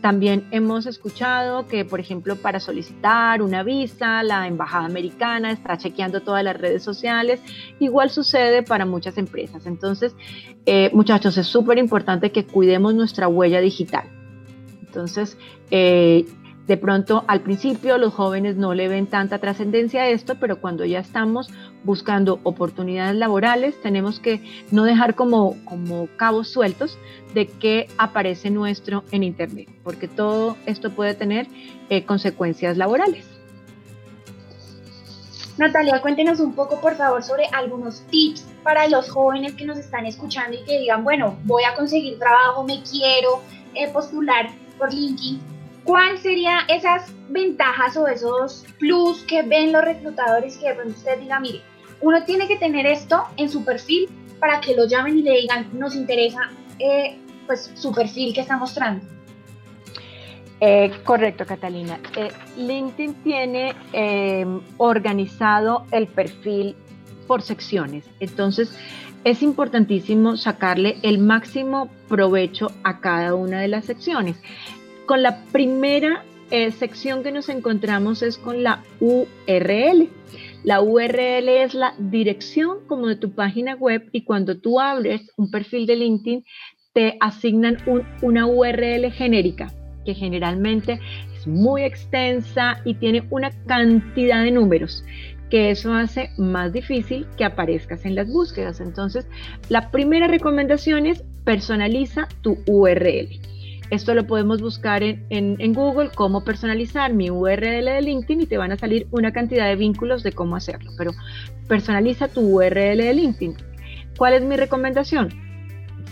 [0.00, 6.20] También hemos escuchado que, por ejemplo, para solicitar una visa, la embajada americana está chequeando
[6.20, 7.40] todas las redes sociales.
[7.80, 9.66] Igual sucede para muchas empresas.
[9.66, 10.14] Entonces,
[10.66, 14.04] eh, muchachos, es súper importante que cuidemos nuestra huella digital.
[14.86, 15.36] Entonces,
[15.70, 16.26] eh,
[16.66, 20.84] de pronto al principio los jóvenes no le ven tanta trascendencia a esto, pero cuando
[20.84, 21.48] ya estamos
[21.84, 24.42] buscando oportunidades laborales, tenemos que
[24.72, 26.98] no dejar como, como cabos sueltos
[27.34, 31.46] de qué aparece nuestro en Internet, porque todo esto puede tener
[31.88, 33.24] eh, consecuencias laborales.
[35.58, 40.04] Natalia, cuéntenos un poco, por favor, sobre algunos tips para los jóvenes que nos están
[40.04, 43.40] escuchando y que digan, bueno, voy a conseguir trabajo, me quiero
[43.74, 45.40] eh, postular por LinkedIn,
[45.86, 51.40] ¿cuál serían esas ventajas o esos plus que ven los reclutadores que de usted diga,
[51.40, 51.62] mire,
[52.00, 54.08] uno tiene que tener esto en su perfil
[54.38, 57.16] para que lo llamen y le digan, nos interesa eh,
[57.46, 59.06] pues su perfil que está mostrando?
[60.60, 61.98] Eh, correcto, Catalina.
[62.16, 66.74] Eh, LinkedIn tiene em, organizado el perfil
[67.26, 68.08] por secciones.
[68.20, 68.74] Entonces,
[69.24, 74.36] es importantísimo sacarle el máximo provecho a cada una de las secciones.
[75.06, 80.08] Con la primera eh, sección que nos encontramos es con la URL.
[80.64, 85.50] La URL es la dirección como de tu página web y cuando tú abres un
[85.50, 86.44] perfil de LinkedIn
[86.92, 87.78] te asignan
[88.22, 89.72] una URL genérica
[90.04, 91.00] que generalmente
[91.36, 95.04] es muy extensa y tiene una cantidad de números
[95.50, 98.80] que eso hace más difícil que aparezcas en las búsquedas.
[98.80, 99.28] Entonces,
[99.68, 103.28] la primera recomendación es personaliza tu URL.
[103.90, 108.72] Esto lo podemos buscar en, Google, cómo personalizar mi URL de LinkedIn y te van
[108.72, 110.90] a salir una cantidad de vínculos de cómo hacerlo.
[110.98, 111.12] Pero
[111.68, 113.54] personaliza tu URL de LinkedIn.
[114.16, 115.46] ¿Cuál es mi recomendación?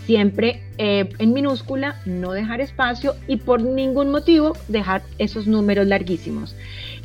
[0.05, 6.55] siempre eh, en minúscula, no dejar espacio y por ningún motivo dejar esos números larguísimos.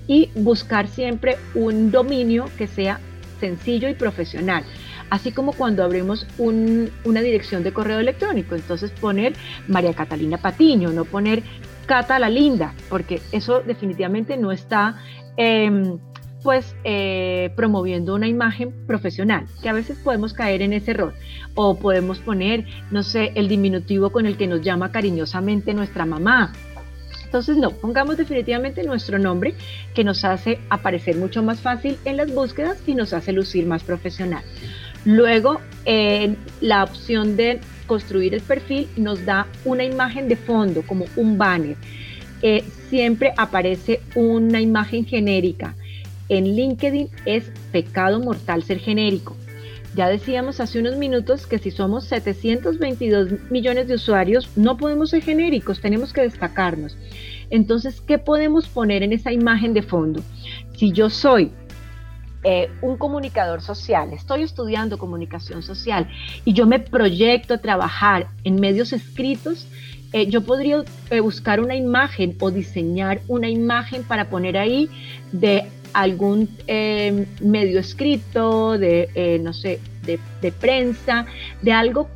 [0.06, 3.00] Y buscar siempre un dominio que sea
[3.38, 4.64] sencillo y profesional.
[5.10, 9.34] Así como cuando abrimos una dirección de correo electrónico, entonces poner
[9.66, 11.42] María Catalina Patiño, no poner
[11.86, 15.00] Cata la Linda, porque eso definitivamente no está
[15.36, 15.98] em,
[16.42, 21.14] pues eh, promoviendo una imagen profesional, que a veces podemos caer en ese error.
[21.54, 26.52] O podemos poner, no sé, el diminutivo con el que nos llama cariñosamente nuestra mamá.
[27.24, 29.54] Entonces, no, pongamos definitivamente nuestro nombre,
[29.94, 33.84] que nos hace aparecer mucho más fácil en las búsquedas y nos hace lucir más
[33.84, 34.42] profesional.
[35.04, 35.60] Luego,
[36.60, 41.76] la opción de construir el perfil nos da una imagen de fondo, como un banner.
[42.42, 45.74] Eh, siempre aparece una imagen genérica
[46.30, 49.36] en LinkedIn es pecado mortal ser genérico.
[49.96, 55.22] Ya decíamos hace unos minutos que si somos 722 millones de usuarios, no podemos ser
[55.22, 56.96] genéricos, tenemos que destacarnos.
[57.50, 60.22] Entonces, ¿qué podemos poner en esa imagen de fondo?
[60.76, 61.50] Si yo soy
[62.42, 66.08] eh, un comunicador social, estoy estudiando comunicación social
[66.46, 69.66] y yo me proyecto a trabajar en medios escritos,
[70.14, 74.88] eh, yo podría eh, buscar una imagen o diseñar una imagen para poner ahí
[75.32, 76.48] de algún
[77.42, 81.26] medio escrito, de, no sé, de, prensa,
[81.60, 82.08] de algo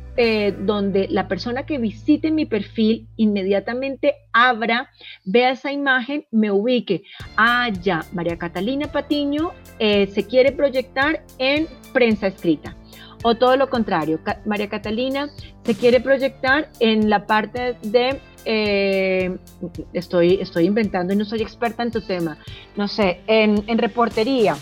[0.61, 4.89] donde la persona que visite mi perfil inmediatamente abra,
[5.25, 7.03] vea esa imagen, me ubique.
[7.35, 12.75] Ah, ya, María Catalina Patiño se quiere proyectar en prensa escrita.
[13.23, 15.31] O todo lo contrario, María Catalina
[15.63, 19.35] se quiere proyectar en la parte de eh,
[19.93, 22.37] estoy, estoy inventando y no soy experta en tu tema,
[22.75, 24.55] no sé, en, reportería,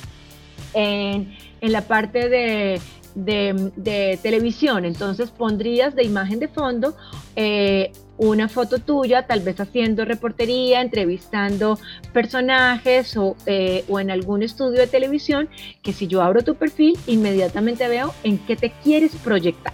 [0.74, 6.96] en, la parte de, televisión, entonces pondrías de imagen de fondo
[7.36, 11.80] eh, una foto tuya, tal vez haciendo reportería, entrevistando
[12.12, 15.50] personajes o, eh, o, en algún estudio de televisión,
[15.82, 19.74] que si yo abro tu perfil, inmediatamente veo en qué te quieres proyectar.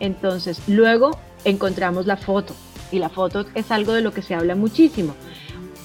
[0.00, 2.54] Entonces, luego encontramos la foto
[2.92, 5.14] y la foto es algo de lo que se habla muchísimo.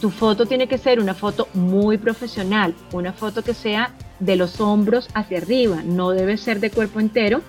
[0.01, 4.60] Tu foto tiene que ser una foto muy profesional, una foto que sea de los
[4.60, 7.41] hombros hacia arriba, no debe ser de cuerpo entero,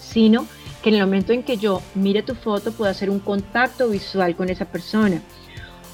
[0.00, 0.46] sino
[0.82, 4.34] que en el momento en que yo mire tu foto pueda hacer un contacto visual
[4.34, 5.20] con esa persona.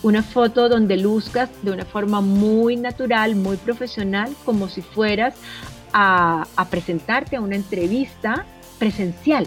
[0.03, 5.35] Una foto donde luzcas de una forma muy natural, muy profesional, como si fueras
[5.93, 8.45] a, presentarte a una entrevista
[8.79, 9.47] presencial.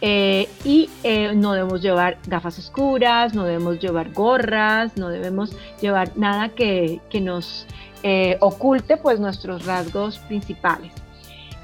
[0.00, 6.12] Eh, y eh, no debemos llevar gafas oscuras, no debemos llevar gorras, no debemos llevar
[6.16, 7.66] nada que, nos
[8.04, 10.92] eh, oculte pues nuestros rasgos principales.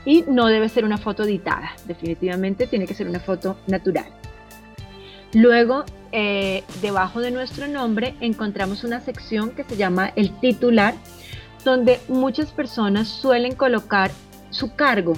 [0.05, 4.07] Y no debe ser una foto editada, definitivamente tiene que ser una foto natural.
[5.33, 5.85] Luego,
[6.81, 10.95] debajo de nuestro nombre encontramos una sección que se llama el titular,
[11.65, 14.13] donde muchas personas suelen colocar
[14.51, 15.15] su cargo,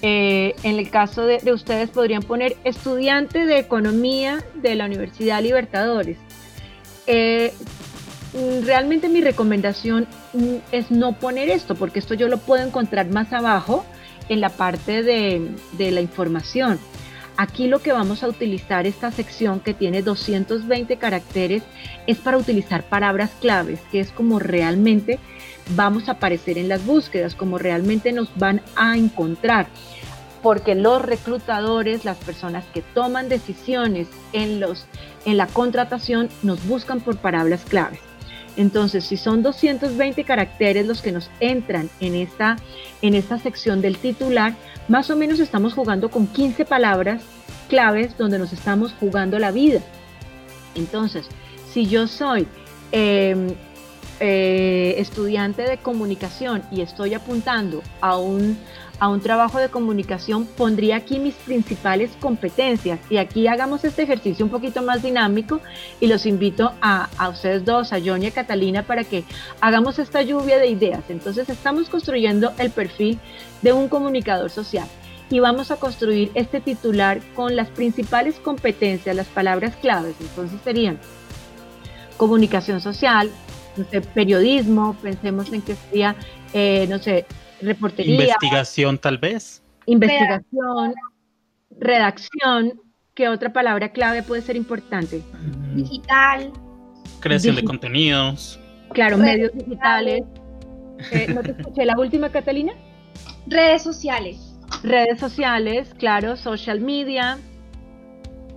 [0.00, 6.18] eh, en el caso de, ustedes podrían poner estudiante de economía de la Universidad Libertadores.
[7.06, 7.52] Eh,
[8.64, 10.06] realmente mi recomendación
[10.70, 13.84] es no poner esto, porque esto yo lo puedo encontrar más abajo
[14.28, 16.78] en la parte de, la información.
[17.36, 21.62] Aquí lo que vamos a utilizar esta sección que tiene 220 caracteres
[22.06, 25.20] es para utilizar palabras claves, que es como realmente
[25.76, 29.68] vamos a aparecer en las búsquedas, como realmente nos van a encontrar.
[30.42, 34.86] Porque los reclutadores, las personas que toman decisiones en, los,
[35.24, 38.07] en la contratación, nos buscan por palabras claves.
[38.58, 42.56] Entonces, si son 220 caracteres los que nos entran en esta,
[43.02, 44.54] en esta sección del titular,
[44.88, 47.22] más o menos estamos jugando con 15 palabras
[47.68, 49.80] claves donde nos estamos jugando la vida.
[50.74, 51.26] Entonces,
[51.72, 52.48] si yo soy
[52.90, 53.54] em,
[54.18, 58.58] eh, estudiante de comunicación y estoy apuntando a un,
[59.00, 62.98] a un trabajo de comunicación, pondría aquí mis principales competencias.
[63.10, 65.60] Y aquí hagamos este ejercicio un poquito más dinámico
[66.00, 69.24] y los invito a, a ustedes dos, a Johnny y a Catalina, para que
[69.60, 71.04] hagamos esta lluvia de ideas.
[71.08, 73.18] Entonces estamos construyendo el perfil
[73.62, 74.88] de un comunicador social
[75.30, 80.14] y vamos a construir este titular con las principales competencias, las palabras claves.
[80.20, 80.98] Entonces serían
[82.16, 83.30] comunicación social,
[83.76, 86.16] no sé, periodismo, pensemos en que sería,
[86.52, 87.26] eh, no sé,
[87.60, 88.14] reportería.
[88.14, 89.62] Investigación tal vez.
[89.86, 90.94] Investigación,
[91.78, 92.80] redacción,
[93.14, 95.22] ¿qué otra palabra clave puede ser importante?
[95.74, 96.52] Digital.
[97.20, 98.60] Creación de contenidos.
[98.92, 100.22] Claro, medios digitales.
[101.12, 102.72] Eh, ¿No te escuché la última, Catalina?
[103.46, 104.54] Redes sociales.
[104.82, 107.38] Redes sociales, claro, social media.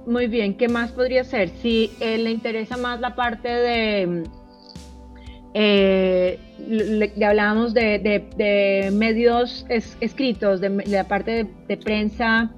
[0.06, 1.50] Muy bien, ¿qué más podría ser?
[1.62, 4.24] Si eh, le interesa más la parte de,
[5.54, 12.52] eh, le, hablábamos de, medios escritos, de, la parte de, prensa,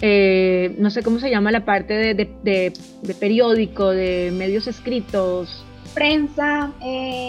[0.00, 2.72] eh, no sé cómo se llama la parte de,
[3.18, 5.64] periódico, de medios escritos.
[5.94, 6.72] Prensa,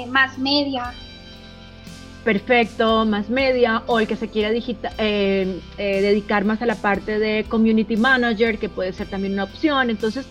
[0.10, 0.94] más media
[2.24, 7.20] perfecto, más media, o el que se quiera eh, eh, dedicar más a la parte
[7.20, 9.90] de community manager, que puede ser también una opción.
[9.90, 10.26] Entonces,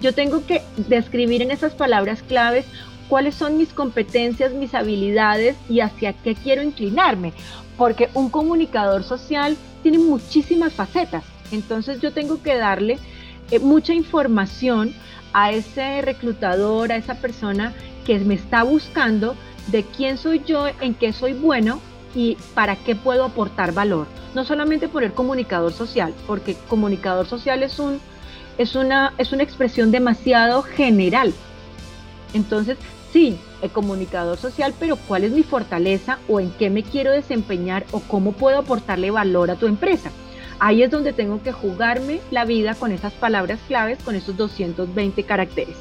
[0.00, 2.66] yo tengo que describir en esas palabras claves
[3.08, 7.32] cuáles son mis competencias, mis habilidades y hacia qué quiero inclinarme,
[7.76, 11.24] porque un comunicador social tiene muchísimas facetas.
[11.52, 12.98] Entonces, yo tengo que darle
[13.50, 14.94] eh, mucha información
[15.32, 17.72] a ese reclutador, a esa persona
[18.04, 19.36] que me está buscando
[19.68, 21.80] de quién soy yo, en qué soy bueno
[22.14, 24.06] y para qué puedo aportar valor.
[24.34, 28.00] No solamente por el comunicador social, porque comunicador social es, un,
[28.58, 31.32] es, una, es una expresión demasiado general.
[32.32, 32.78] Entonces,
[33.16, 37.86] sí, el comunicador social, pero ¿cuál es mi fortaleza o en qué me quiero desempeñar
[37.90, 40.10] o cómo puedo aportarle valor a tu empresa?
[40.58, 45.22] Ahí es donde tengo que jugarme la vida con esas palabras claves, con esos 220
[45.22, 45.76] caracteres.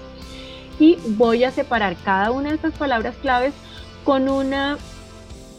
[0.80, 3.54] Y voy a separar cada una de estas palabras claves
[4.06, 4.78] con una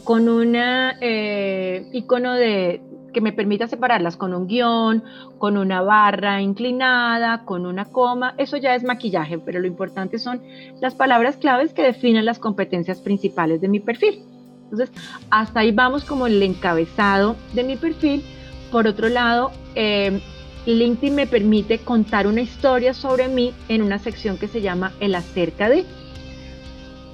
[0.03, 2.81] con una eh, icono de
[3.17, 5.03] que me permita separarlas con un guion,
[5.39, 10.43] con una barra inclinada, con una coma, eso ya es maquillaje, pero lo importante son
[10.83, 14.23] las palabras claves que definen las competencias principales de mi perfil.
[14.65, 14.91] Entonces,
[15.31, 18.23] hasta ahí vamos como el encabezado de mi perfil.
[18.71, 20.21] Por otro lado, eh,
[20.67, 25.15] LinkedIn me permite contar una historia sobre mí en una sección que se llama el
[25.15, 25.87] acerca de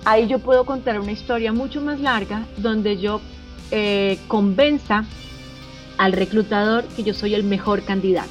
[0.05, 3.21] ahí yo puedo contar una historia mucho más larga donde yo
[3.71, 5.05] eh, convenza
[6.03, 8.29] al reclutador que yo soy el mejor candidato,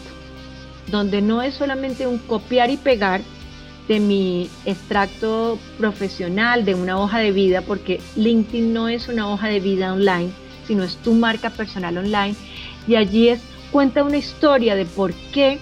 [0.87, 3.21] donde no es solamente un copiar y pegar
[3.87, 9.47] de mi extracto profesional, de una hoja de vida, porque LinkedIn no es una hoja
[9.47, 10.31] de vida online,
[10.67, 12.35] sino es tu marca personal online,
[12.89, 13.39] y allí es
[13.71, 15.57] cuenta una historia de por qué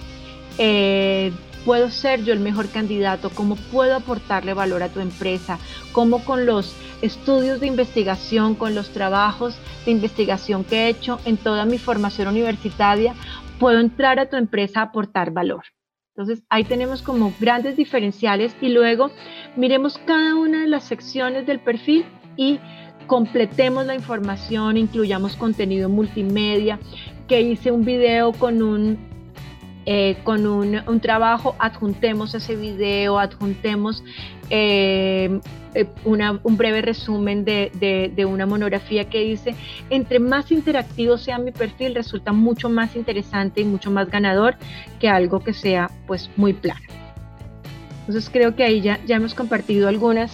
[0.58, 1.30] eh,
[1.64, 5.58] puedo ser yo el mejor candidato, cómo puedo aportarle valor a tu empresa,
[5.92, 11.36] cómo con los estudios de investigación, con los trabajos de investigación que he hecho en
[11.36, 13.14] toda mi formación universitaria,
[13.58, 15.64] puedo entrar a tu empresa a aportar valor.
[16.14, 19.10] Entonces ahí tenemos como grandes diferenciales y luego
[19.56, 22.04] miremos cada una de las secciones del perfil
[22.36, 22.58] y
[23.06, 26.78] completemos la información, incluyamos contenido multimedia,
[27.26, 29.09] que hice un video con un
[29.86, 34.04] eh, con un, trabajo, adjuntemos ese video, adjuntemos
[34.50, 35.40] eh,
[35.74, 39.54] eh, un breve resumen de, de, una monografía que dice,
[39.88, 44.56] entre más interactivo sea mi perfil, resulta mucho más interesante y mucho más ganador
[44.98, 46.80] que algo que sea pues muy plano.
[48.00, 50.32] Entonces creo que ahí ya, ya hemos compartido algunas,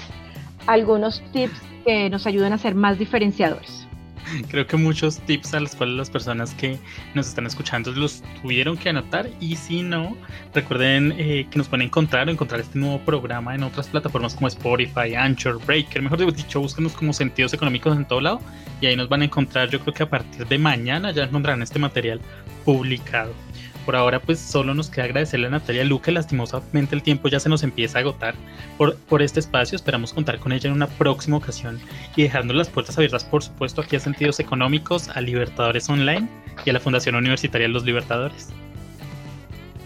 [0.67, 3.86] algunos tips que nos ayudan a ser más diferenciadores.
[4.51, 6.79] Creo que muchos tips a los cuales las personas que
[7.15, 10.17] nos están escuchando los tuvieron que anotar y si no,
[10.55, 14.49] recuerden eh, que nos pueden encontrar o encontrar este nuevo programa en otras plataformas como
[14.49, 18.41] Spotify, Anchor, Breaker, mejor dicho, búsquenos como sentidos económicos en todo lado
[18.81, 21.63] y ahí nos van a encontrar, yo creo que a partir de mañana ya encontrarán
[21.63, 22.21] este material
[22.65, 23.46] publicado.
[23.87, 26.11] Por ahora, pues solo nos queda agradecerle a Natalia Luque.
[26.11, 28.35] Lastimosamente, el tiempo ya se nos empieza a agotar
[28.77, 29.77] por, por este espacio.
[29.77, 31.79] Esperamos contar con ella en una próxima ocasión
[32.17, 36.29] y dejarnos las puertas abiertas, por supuesto, aquí a Sentidos Económicos, a Libertadores Online
[36.65, 38.53] y a la Fundación Universitaria Los Libertadores.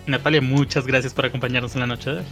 [0.06, 2.24] Natalia, muchas gracias por acompañarnos en la noche de hoy.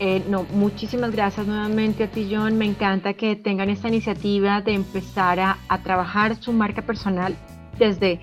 [0.00, 2.58] Eh, no, muchísimas gracias nuevamente a ti, John.
[2.58, 7.36] Me encanta que tengan esta iniciativa de empezar a, trabajar su marca personal
[7.78, 8.18] desde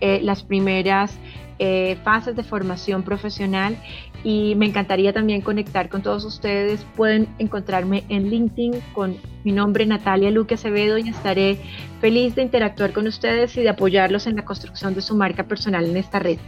[0.00, 1.18] eh, las primeras
[1.64, 3.76] eh, fases de formación profesional
[4.24, 6.84] y me encantaría también conectar con todos ustedes.
[6.96, 11.60] Pueden encontrarme en LinkedIn con mi nombre Natalia Luque Acevedo y estaré
[12.00, 15.84] feliz de interactuar con ustedes y de apoyarlos en la construcción de su marca personal
[15.84, 16.38] en esta red.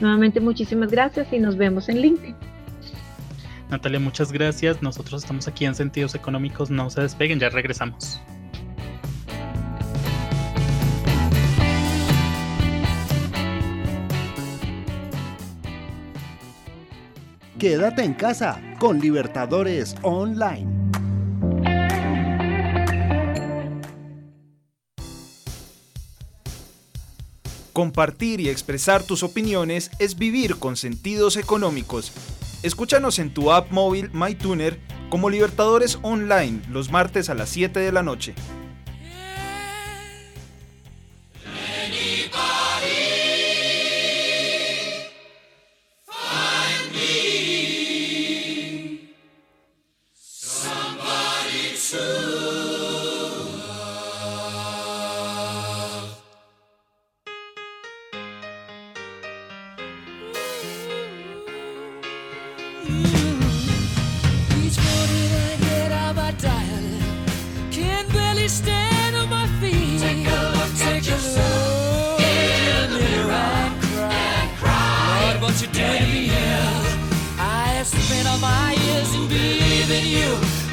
[0.00, 2.34] Nuevamente muchísimas gracias y nos vemos en LinkedIn.
[3.68, 4.80] Natalia, muchas gracias.
[4.80, 6.70] Nosotros estamos aquí en Sentidos Económicos.
[6.70, 8.18] No se despeguen, ya regresamos.
[17.58, 20.66] Quédate en casa con Libertadores Online.
[27.72, 32.12] Compartir y expresar tus opiniones es vivir con sentidos económicos.
[32.64, 37.92] Escúchanos en tu app móvil MyTuner como Libertadores Online los martes a las 7 de
[37.92, 38.34] la noche.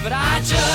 [0.04, 0.71] but I just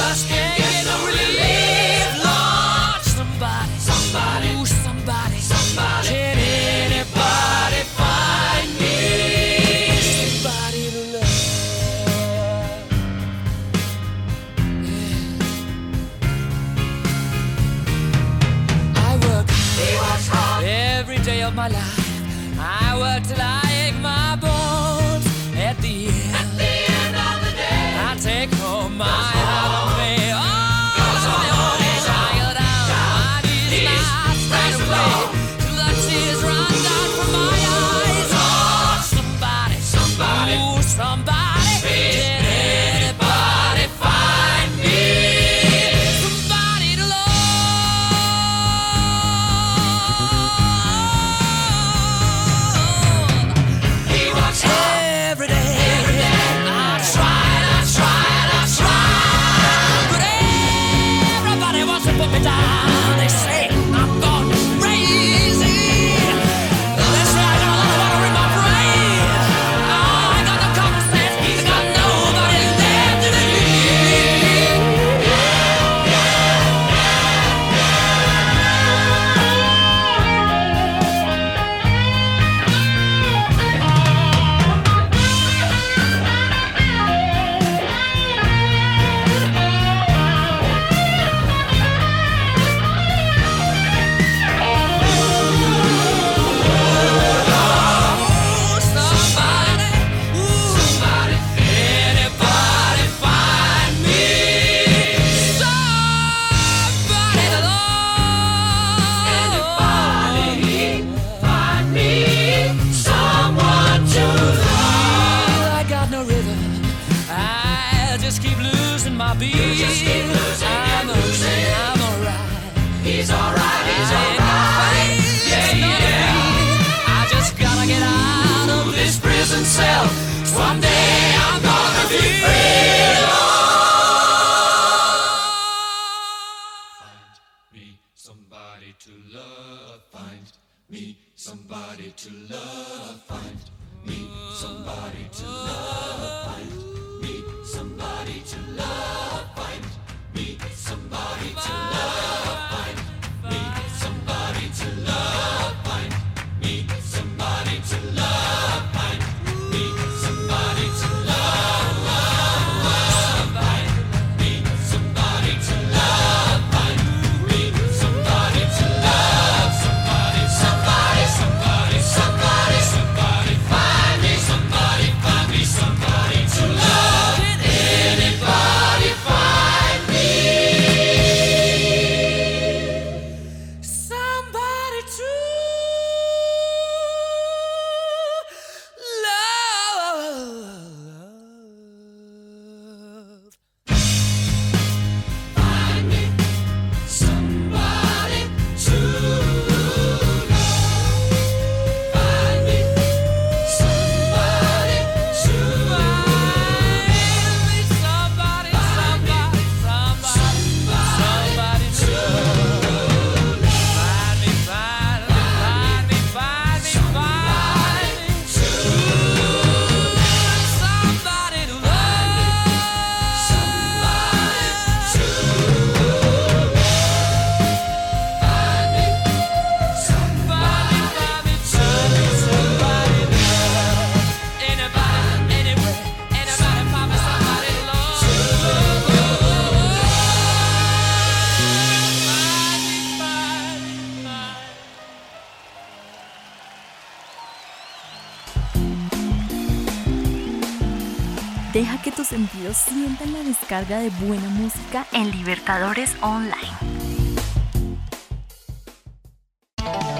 [253.07, 256.57] sientan la descarga de buena música en Libertadores Online.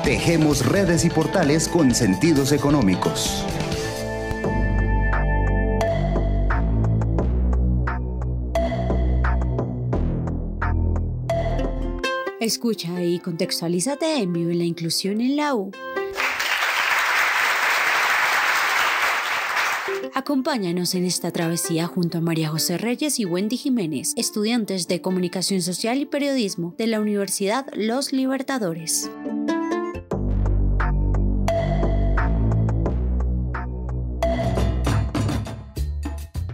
[0.05, 3.45] Tejemos redes y portales con sentidos económicos.
[12.39, 15.73] Escucha y contextualízate en Vive la Inclusión en la U
[20.27, 25.63] Acompáñanos en esta travesía junto a María José Reyes y Wendy Jiménez, estudiantes de Comunicación
[25.63, 29.09] Social y Periodismo de la Universidad Los Libertadores.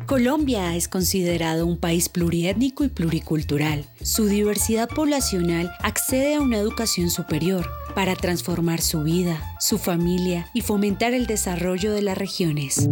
[0.05, 3.87] Colombia es considerado un país pluriétnico y pluricultural.
[4.03, 10.61] Su diversidad poblacional accede a una educación superior para transformar su vida, su familia y
[10.61, 12.91] fomentar el desarrollo de las regiones.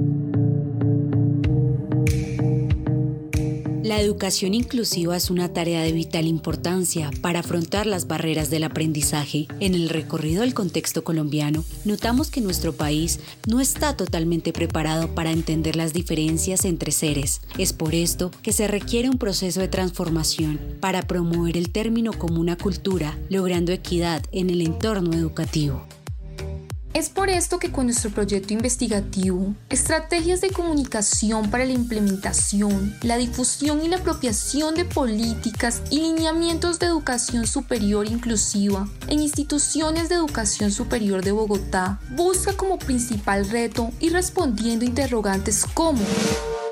[3.91, 9.49] La educación inclusiva es una tarea de vital importancia para afrontar las barreras del aprendizaje.
[9.59, 13.19] En el recorrido del contexto colombiano, notamos que nuestro país
[13.49, 17.41] no está totalmente preparado para entender las diferencias entre seres.
[17.59, 22.41] Es por esto que se requiere un proceso de transformación para promover el término como
[22.41, 25.85] una cultura, logrando equidad en el entorno educativo.
[26.93, 33.17] Es por esto que con nuestro proyecto investigativo, Estrategias de Comunicación para la Implementación, la
[33.17, 40.17] Difusión y la Apropiación de Políticas y Lineamientos de Educación Superior Inclusiva en instituciones de
[40.17, 46.03] educación superior de Bogotá, busca como principal reto ir respondiendo interrogantes como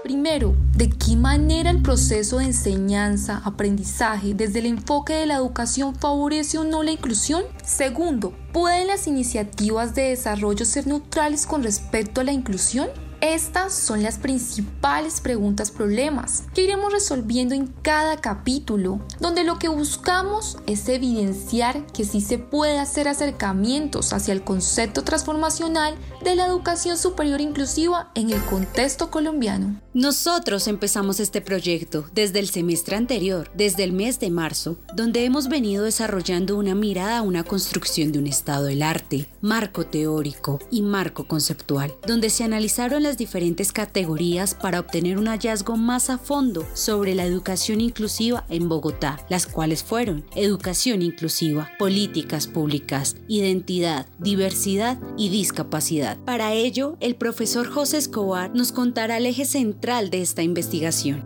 [0.08, 5.94] Primero, ¿de qué manera el proceso de enseñanza, aprendizaje desde el enfoque de la educación
[5.94, 7.42] favorece o no la inclusión?
[7.62, 12.88] Segundo, ¿pueden las iniciativas de desarrollo ser neutrales con respecto a la inclusión?
[13.20, 19.66] Estas son las principales preguntas problemas que iremos resolviendo en cada capítulo, donde lo que
[19.66, 26.46] buscamos es evidenciar que sí se puede hacer acercamientos hacia el concepto transformacional de la
[26.46, 29.80] educación superior inclusiva en el contexto colombiano.
[29.98, 35.48] Nosotros empezamos este proyecto desde el semestre anterior, desde el mes de marzo, donde hemos
[35.48, 40.82] venido desarrollando una mirada a una construcción de un estado del arte, marco teórico y
[40.82, 46.64] marco conceptual, donde se analizaron las diferentes categorías para obtener un hallazgo más a fondo
[46.74, 54.96] sobre la educación inclusiva en Bogotá, las cuales fueron educación inclusiva, políticas públicas, identidad, diversidad
[55.16, 56.18] y discapacidad.
[56.18, 61.24] Para ello, el profesor José Escobar nos contará el eje central de esta investigación.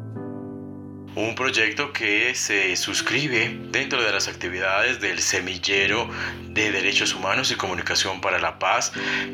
[1.16, 6.08] Un proyecto que se suscribe dentro de las actividades del semillero
[6.48, 8.92] de derechos humanos y comunicación para la paz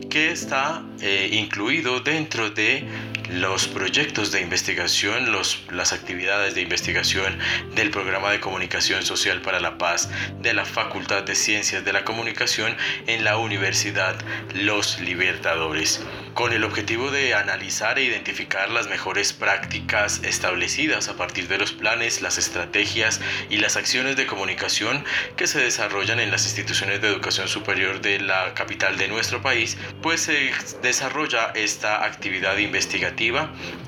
[0.08, 2.88] que está eh, incluido dentro de
[3.30, 7.38] los proyectos de investigación, los, las actividades de investigación
[7.74, 10.08] del programa de comunicación social para la paz
[10.40, 12.76] de la Facultad de Ciencias de la Comunicación
[13.06, 14.16] en la Universidad
[14.54, 16.00] Los Libertadores
[16.34, 21.72] con el objetivo de analizar e identificar las mejores prácticas establecidas a partir de los
[21.72, 23.20] planes, las estrategias
[23.50, 25.04] y las acciones de comunicación
[25.36, 29.76] que se desarrollan en las instituciones de educación superior de la capital de nuestro país,
[30.00, 33.17] pues se desarrolla esta actividad investigativa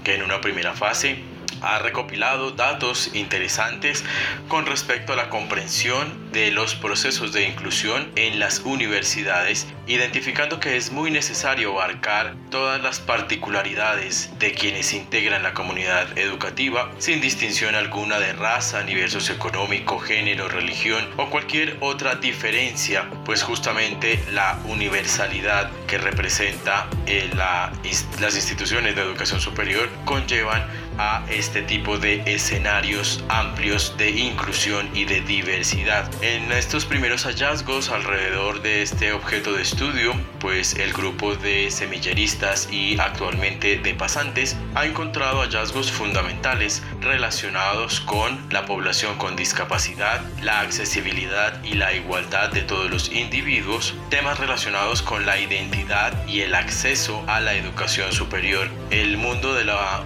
[0.05, 1.19] que en una primera fase
[1.63, 4.05] ha recopilado datos interesantes
[4.49, 10.77] con respecto a la comprensión de los procesos de inclusión en las universidades, identificando que
[10.77, 17.75] es muy necesario abarcar todas las particularidades de quienes integran la comunidad educativa, sin distinción
[17.75, 25.71] alguna de raza, nivel socioeconómico, género, religión o cualquier otra diferencia, pues justamente la universalidad
[25.87, 30.65] que representa eh, las instituciones de educación superior conllevan
[31.01, 36.11] a este tipo de escenarios amplios de inclusión y de diversidad.
[36.23, 42.69] En estos primeros hallazgos alrededor de este objeto de estudio, pues el grupo de semilleristas
[42.71, 50.61] y actualmente de pasantes ha encontrado hallazgos fundamentales relacionados con la población con discapacidad, la
[50.61, 56.55] accesibilidad y la igualdad de todos los individuos, temas relacionados con la identidad y el
[56.55, 60.05] acceso a la educación superior, el mundo de la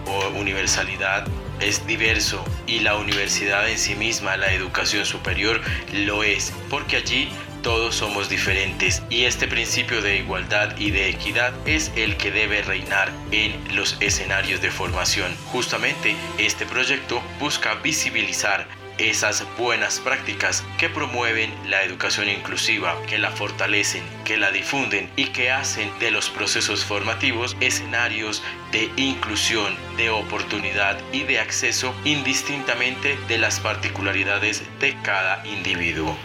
[1.61, 5.61] es diverso y la universidad en sí misma, la educación superior,
[5.93, 7.29] lo es, porque allí
[7.63, 12.63] todos somos diferentes y este principio de igualdad y de equidad es el que debe
[12.63, 15.35] reinar en los escenarios de formación.
[15.47, 18.67] Justamente este proyecto busca visibilizar
[18.99, 25.27] esas buenas prácticas que promueven la educación inclusiva, que la fortalecen, que la difunden y
[25.27, 28.43] que hacen de los procesos formativos escenarios
[28.73, 36.17] de inclusión, de oportunidad y de acceso indistintamente de las particularidades de cada individuo.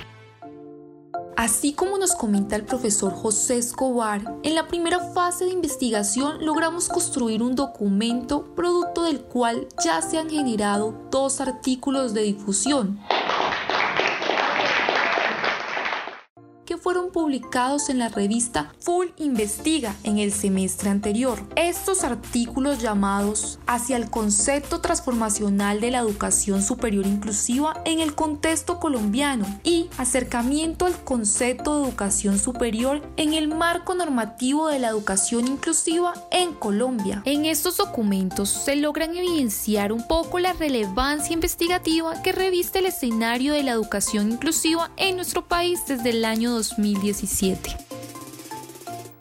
[1.39, 6.89] Así como nos comenta el profesor José Escobar, en la primera fase de investigación logramos
[6.89, 12.99] construir un documento producto del cual ya se han generado dos artículos de difusión
[16.81, 21.39] fueron publicados en la revista Full Investiga en el semestre anterior.
[21.55, 28.79] Estos artículos llamados Hacia el concepto transformacional de la educación superior inclusiva en el contexto
[28.79, 35.47] colombiano y Acercamiento al concepto de educación superior en el marco normativo de la educación
[35.47, 37.21] inclusiva en Colombia.
[37.25, 43.53] En estos documentos se logran evidenciar un poco la relevancia investigativa que reviste el escenario
[43.53, 47.89] de la educación inclusiva en nuestro país desde el año 2017.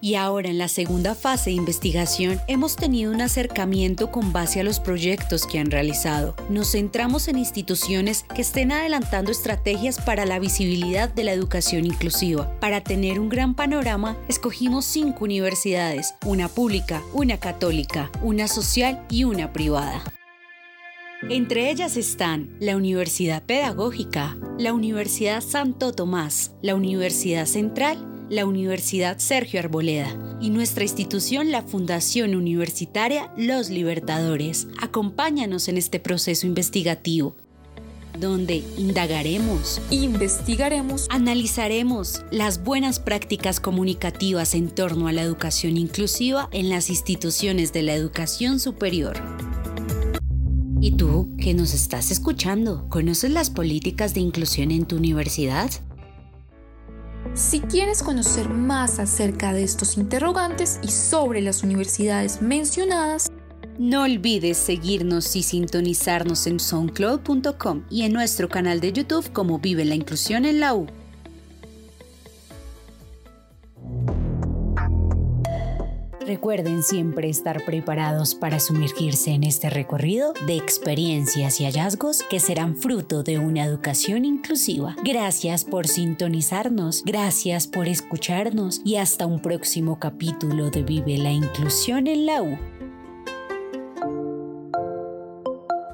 [0.01, 4.65] Y ahora en la segunda fase de investigación hemos tenido un acercamiento con base a
[4.65, 6.37] los proyectos que han realizado.
[6.49, 12.49] Nos centramos en instituciones que estén adelantando estrategias para la visibilidad de la educación inclusiva.
[12.61, 19.25] Para tener un gran panorama, escogimos cinco universidades, una pública, una católica, una social y
[19.25, 20.03] una privada.
[21.23, 29.19] Entre ellas están la Universidad Pedagógica, la Universidad Santo Tomás, la Universidad Central, la Universidad
[29.19, 34.69] Sergio Arboleda y nuestra institución, la Fundación Universitaria Los Libertadores.
[34.81, 37.35] Acompáñanos en este proceso investigativo
[38.19, 46.69] donde indagaremos, investigaremos, analizaremos las buenas prácticas comunicativas en torno a la educación inclusiva en
[46.69, 49.21] las instituciones de la educación superior.
[50.81, 55.71] ¿Y tú, que nos estás escuchando, conoces las políticas de inclusión en tu universidad?
[57.35, 63.29] Si quieres conocer más acerca de estos interrogantes y sobre las universidades mencionadas,
[63.77, 69.85] no olvides seguirnos y sintonizarnos en soundcloud.com y en nuestro canal de YouTube como Vive
[69.85, 70.87] la Inclusión en la U.
[76.29, 82.77] Recuerden siempre estar preparados para sumergirse en este recorrido de experiencias y hallazgos que serán
[82.77, 84.95] fruto de una educación inclusiva.
[85.03, 92.07] Gracias por sintonizarnos, gracias por escucharnos y hasta un próximo capítulo de Vive la Inclusión
[92.07, 92.59] en la U.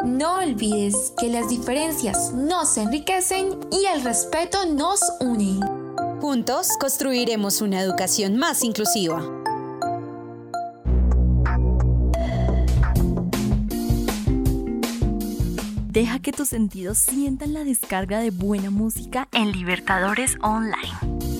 [0.04, 5.60] No olvides que las diferencias nos enriquecen y el respeto nos une.
[6.20, 9.43] Juntos construiremos una educación más inclusiva.
[15.94, 21.33] Deja que tus sentidos sientan la descarga de buena música en Libertadores Online.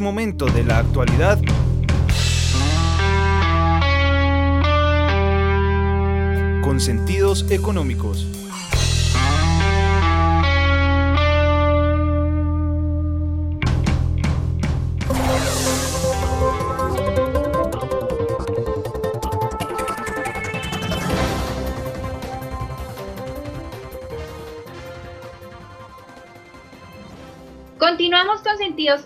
[0.00, 1.38] Momento de la actualidad.
[6.62, 8.45] Con sentidos económicos.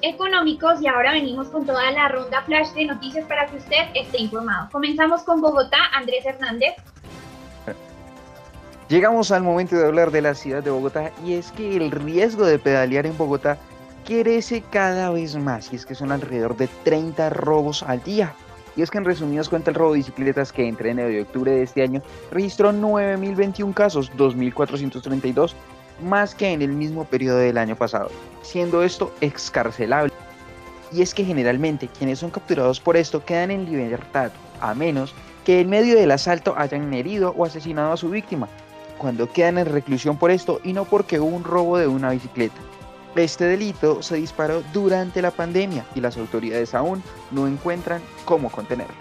[0.02, 4.18] Económicos y ahora venimos con toda la ronda flash de noticias para que usted esté
[4.18, 4.68] informado.
[4.70, 6.74] Comenzamos con Bogotá, Andrés Hernández.
[8.88, 12.44] Llegamos al momento de hablar de la ciudad de Bogotá y es que el riesgo
[12.44, 13.56] de pedalear en Bogotá
[14.04, 18.34] crece cada vez más y es que son alrededor de 30 robos al día.
[18.76, 21.52] Y es que en resumidos cuenta el robo de bicicletas que entre enero y octubre
[21.52, 25.54] de este año registró 9.021 casos, 2.432
[26.02, 28.10] más que en el mismo periodo del año pasado,
[28.42, 30.12] siendo esto excarcelable.
[30.92, 35.14] Y es que generalmente quienes son capturados por esto quedan en libertad, a menos
[35.44, 38.48] que en medio del asalto hayan herido o asesinado a su víctima,
[38.98, 42.60] cuando quedan en reclusión por esto y no porque hubo un robo de una bicicleta.
[43.16, 48.94] Este delito se disparó durante la pandemia y las autoridades aún no encuentran cómo contenerlo.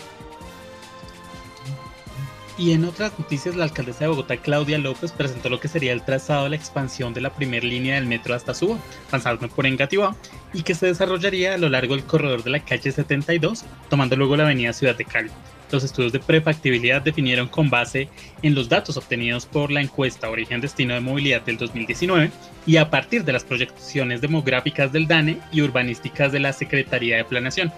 [2.60, 6.03] Y en otras noticias, la alcaldesa de Bogotá, Claudia López, presentó lo que sería el
[6.03, 8.77] trazado de la expansión de la primera línea del metro hasta Suba,
[9.10, 10.14] pasando por Engativá,
[10.52, 14.36] y que se desarrollaría a lo largo del corredor de la calle 72, tomando luego
[14.36, 15.30] la avenida Ciudad de Cali.
[15.72, 18.10] Los estudios de prefactibilidad definieron con base
[18.41, 22.30] en los datos obtenidos por la encuesta Origen Destino de Movilidad del 2019
[22.65, 27.23] y a partir de las proyecciones demográficas del DANE y urbanísticas de la Secretaría de
[27.23, 27.72] Planeación,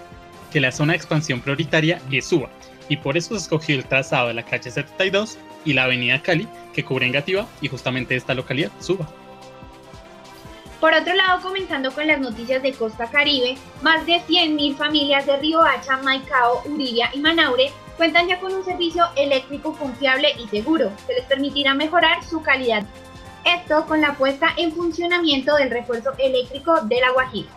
[0.51, 2.49] que la zona de expansión prioritaria es Suba,
[2.91, 6.45] y por eso se escogió el trazado de la calle 72 y la avenida Cali,
[6.73, 9.07] que cubre Engativá y justamente esta localidad, Suba.
[10.81, 15.37] Por otro lado, comenzando con las noticias de Costa Caribe, más de 100.000 familias de
[15.37, 20.91] Río Hacha, Maicao, Uriria y Manaure cuentan ya con un servicio eléctrico confiable y seguro
[21.07, 22.83] que les permitirá mejorar su calidad.
[23.45, 27.49] Esto con la puesta en funcionamiento del refuerzo eléctrico de la Guajira.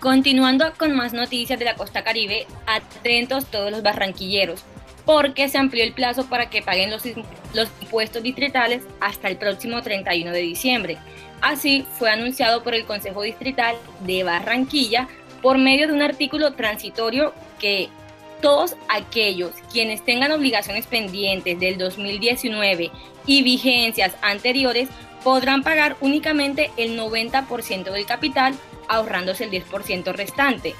[0.00, 4.62] Continuando con más noticias de la costa caribe, atentos todos los barranquilleros,
[5.04, 7.02] porque se amplió el plazo para que paguen los,
[7.52, 10.98] los impuestos distritales hasta el próximo 31 de diciembre.
[11.40, 15.08] Así fue anunciado por el Consejo Distrital de Barranquilla
[15.42, 17.88] por medio de un artículo transitorio que
[18.40, 22.92] todos aquellos quienes tengan obligaciones pendientes del 2019
[23.26, 24.88] y vigencias anteriores
[25.24, 28.54] podrán pagar únicamente el 90% del capital
[28.88, 30.74] ahorrándose el 10% restante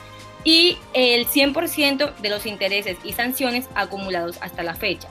[0.45, 5.09] y el 100% de los intereses y sanciones acumulados hasta la fecha.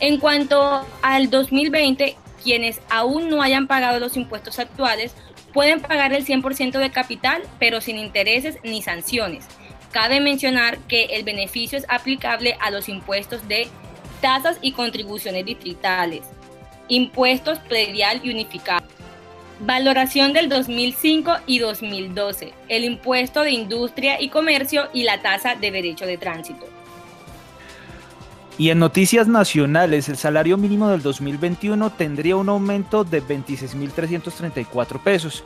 [0.00, 5.14] En cuanto al 2020, quienes aún no hayan pagado los impuestos actuales
[5.52, 9.46] pueden pagar el 100% de capital, pero sin intereses ni sanciones.
[9.92, 13.68] Cabe mencionar que el beneficio es aplicable a los impuestos de
[14.20, 16.22] tasas y contribuciones distritales,
[16.88, 18.86] impuestos predial y unificado,
[19.62, 25.70] Valoración del 2005 y 2012, el impuesto de industria y comercio y la tasa de
[25.70, 26.66] derecho de tránsito.
[28.56, 35.44] Y en noticias nacionales, el salario mínimo del 2021 tendría un aumento de 26.334 pesos.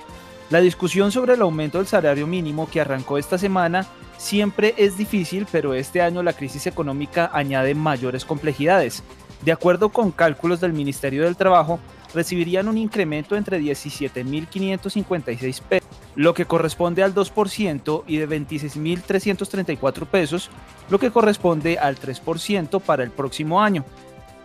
[0.49, 3.85] La discusión sobre el aumento del salario mínimo que arrancó esta semana
[4.17, 9.03] siempre es difícil, pero este año la crisis económica añade mayores complejidades.
[9.43, 11.81] De acuerdo con cálculos del Ministerio del Trabajo,
[12.15, 20.49] recibirían un incremento entre 17.556 pesos, lo que corresponde al 2%, y de 26.334 pesos,
[20.89, 23.85] lo que corresponde al 3% para el próximo año.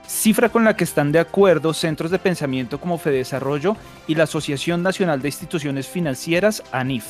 [0.08, 3.78] Cifra con la que están de acuerdo centros de pensamiento como Fedesarrollo
[4.08, 7.06] y la Asociación Nacional de Instituciones Financieras, ANIF.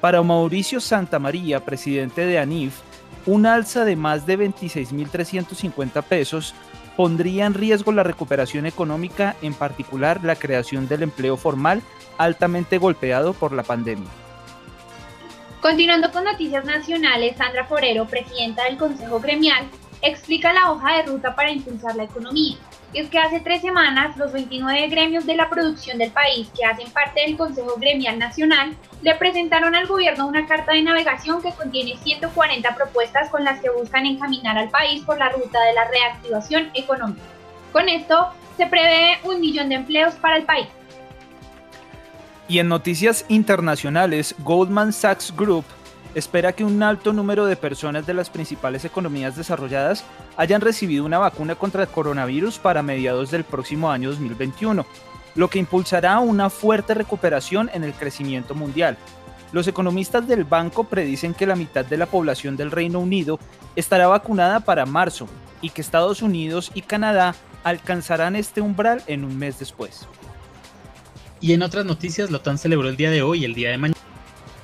[0.00, 2.80] Para Mauricio Santamaría, presidente de ANIF,
[3.26, 6.54] un alza de más de 26.350 pesos
[6.96, 11.82] pondría en riesgo la recuperación económica, en particular la creación del empleo formal
[12.18, 14.08] altamente golpeado por la pandemia.
[15.60, 19.66] Continuando con noticias nacionales, Sandra Forero, presidenta del Consejo Gremial,
[20.02, 22.58] explica la hoja de ruta para impulsar la economía
[22.94, 26.90] es que hace tres semanas los 29 gremios de la producción del país que hacen
[26.90, 31.96] parte del Consejo Gremial Nacional le presentaron al gobierno una carta de navegación que contiene
[31.96, 36.70] 140 propuestas con las que buscan encaminar al país por la ruta de la reactivación
[36.74, 37.22] económica.
[37.72, 40.68] Con esto se prevé un millón de empleos para el país.
[42.46, 45.64] Y en noticias internacionales, Goldman Sachs Group
[46.14, 50.04] espera que un alto número de personas de las principales economías desarrolladas
[50.36, 54.86] hayan recibido una vacuna contra el coronavirus para mediados del próximo año 2021,
[55.34, 58.96] lo que impulsará una fuerte recuperación en el crecimiento mundial.
[59.52, 63.38] Los economistas del banco predicen que la mitad de la población del Reino Unido
[63.76, 65.28] estará vacunada para marzo
[65.60, 70.06] y que Estados Unidos y Canadá alcanzarán este umbral en un mes después.
[71.40, 74.03] Y en otras noticias, la OTAN celebró el día de hoy el día de mañana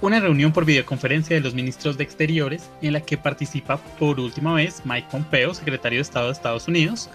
[0.00, 4.54] una reunión por videoconferencia de los ministros de Exteriores en la que participa por última
[4.54, 7.10] vez Mike Pompeo, secretario de Estado de Estados Unidos,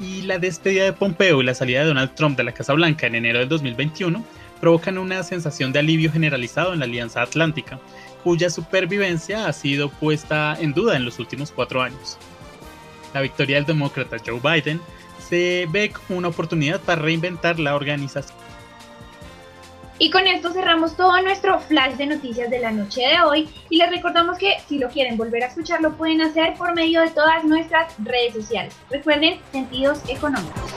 [0.00, 3.06] y la despedida de Pompeo y la salida de Donald Trump de la Casa Blanca
[3.06, 4.24] en enero del 2021
[4.60, 7.80] provocan una sensación de alivio generalizado en la Alianza Atlántica,
[8.22, 12.16] cuya supervivencia ha sido puesta en duda en los últimos cuatro años.
[13.12, 14.80] La victoria del demócrata Joe Biden
[15.28, 18.41] se ve como una oportunidad para reinventar la organización
[19.98, 23.76] y con esto cerramos todo nuestro flash de noticias de la noche de hoy y
[23.76, 27.10] les recordamos que si lo quieren volver a escuchar lo pueden hacer por medio de
[27.10, 28.74] todas nuestras redes sociales.
[28.90, 30.72] Recuerden, sentidos económicos.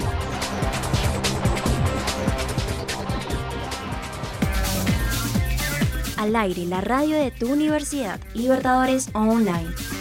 [6.17, 9.94] Al aire, la radio de tu universidad, Libertadores Online.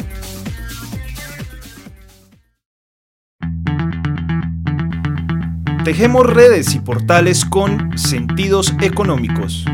[5.85, 9.66] Tejemos redes y portales con sentidos económicos.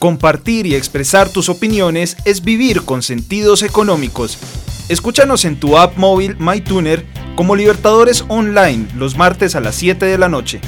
[0.00, 4.38] Compartir y expresar tus opiniones es vivir con sentidos económicos.
[4.88, 7.04] Escúchanos en tu app móvil MyTuner
[7.36, 10.62] como Libertadores Online los martes a las 7 de la noche.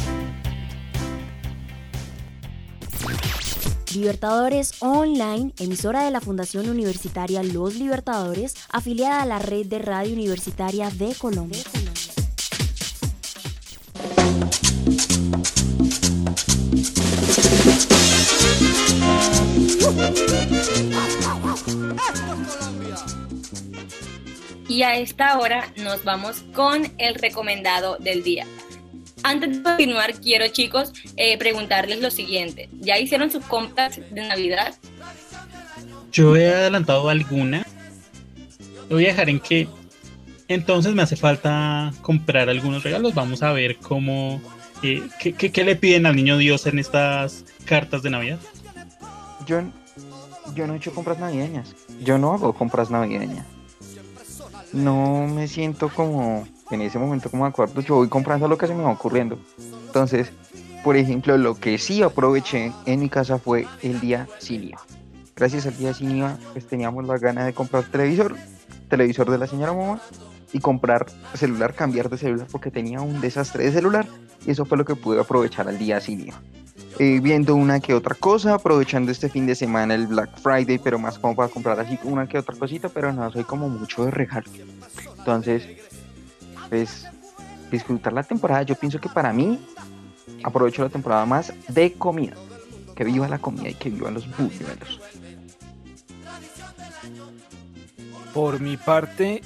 [3.95, 10.13] Libertadores Online, emisora de la Fundación Universitaria Los Libertadores, afiliada a la red de radio
[10.13, 11.63] universitaria de Colombia.
[24.73, 28.47] Y a esta hora nos vamos con el recomendado del día.
[29.23, 32.71] Antes de continuar, quiero chicos eh, preguntarles lo siguiente.
[32.81, 34.75] ¿Ya hicieron sus compras de Navidad?
[36.11, 37.67] Yo he adelantado alguna.
[38.89, 39.69] Lo voy a dejar en que
[40.49, 43.13] entonces me hace falta comprar algunos regalos.
[43.13, 44.41] Vamos a ver cómo...
[44.83, 48.39] Eh, qué, qué, le piden al niño Dios en estas cartas de Navidad?
[49.47, 49.61] Yo,
[50.55, 51.75] yo no he hecho compras navideñas.
[52.03, 53.45] Yo no hago compras navideñas
[54.73, 58.75] no me siento como en ese momento como acuerdo, yo voy comprando lo que se
[58.75, 59.39] me va ocurriendo.
[59.87, 60.33] Entonces,
[60.83, 64.81] por ejemplo, lo que sí aproveché en mi casa fue el día sin IVA.
[65.37, 68.35] Gracias al día sin IVA, pues teníamos la gana de comprar televisor,
[68.89, 70.01] televisor de la señora mamá,
[70.53, 74.07] y comprar celular, cambiar de celular porque tenía un desastre de celular,
[74.47, 76.41] y eso fue lo que pude aprovechar al día sin IVA.
[76.99, 80.99] Eh, viendo una que otra cosa, aprovechando este fin de semana el Black Friday, pero
[80.99, 84.11] más como para comprar así una que otra cosita, pero no soy como mucho de
[84.11, 84.47] regalo.
[85.19, 85.67] Entonces,
[86.69, 87.07] pues
[87.71, 89.59] disfrutar la temporada, yo pienso que para mí
[90.45, 92.35] aprovecho la temporada más de comida.
[92.95, 95.01] Que viva la comida y que vivan los buñuelos.
[98.35, 99.43] Por mi parte,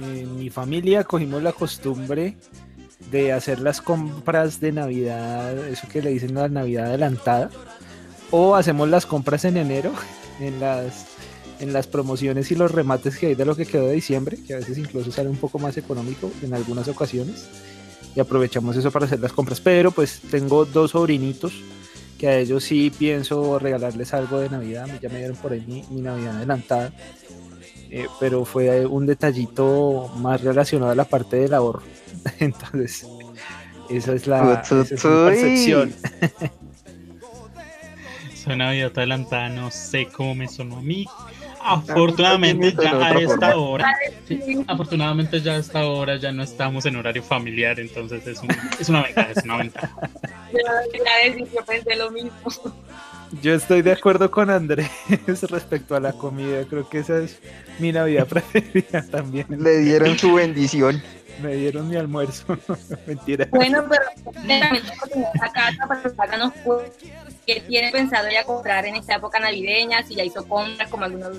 [0.00, 2.36] en mi familia cogimos la costumbre
[3.12, 7.50] de hacer las compras de Navidad, eso que le dicen la Navidad adelantada,
[8.30, 9.92] o hacemos las compras en enero,
[10.40, 11.06] en las,
[11.60, 14.54] en las promociones y los remates que hay de lo que quedó de diciembre, que
[14.54, 17.48] a veces incluso sale un poco más económico en algunas ocasiones,
[18.16, 19.60] y aprovechamos eso para hacer las compras.
[19.60, 21.52] Pero pues tengo dos sobrinitos
[22.18, 25.84] que a ellos sí pienso regalarles algo de Navidad, ya me dieron por ahí mi,
[25.90, 26.92] mi Navidad adelantada.
[27.94, 31.82] Eh, pero fue un detallito más relacionado a la parte del ahorro.
[32.38, 33.06] Entonces,
[33.90, 35.92] esa es la, percepción.
[38.34, 41.06] Suena vida adelantada, no sé cómo me sonó a mí.
[41.62, 43.94] Afortunadamente ya a esta hora,
[44.66, 48.40] afortunadamente ya a esta hora ya no estamos en horario familiar, entonces es,
[48.80, 50.10] es una ventaja, es una ventaja.
[51.54, 52.32] Yo pensé lo mismo.
[53.40, 54.90] Yo estoy de acuerdo con Andrés
[55.50, 56.64] respecto a la comida.
[56.68, 57.40] Creo que esa es
[57.78, 59.46] mi Navidad preferida también.
[59.48, 61.02] Le dieron su bendición.
[61.42, 62.58] Me dieron mi almuerzo.
[63.06, 63.48] Mentira.
[63.50, 64.04] Bueno, pero
[65.40, 65.70] acá
[66.14, 66.52] para nos
[67.46, 70.02] ¿qué tiene pensado ya comprar en esta época navideña?
[70.06, 71.38] Si ya hizo compras como algunos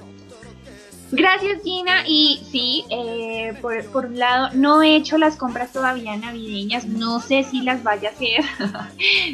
[1.16, 2.04] Gracias Gina.
[2.08, 7.44] Y sí, eh, por, un lado no he hecho las compras todavía navideñas, no sé
[7.44, 8.44] si las vaya a hacer,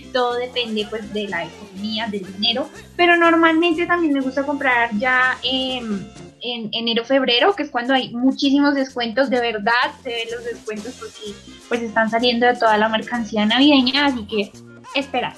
[0.14, 5.38] todo depende pues de la economía, del dinero, pero normalmente también me gusta comprar ya
[5.42, 6.10] en
[6.42, 9.74] enero, febrero, que es cuando hay muchísimos descuentos, de verdad
[10.04, 11.34] se ven los descuentos porque
[11.70, 14.52] pues están saliendo de toda la mercancía navideña, así que
[14.96, 15.34] esperar.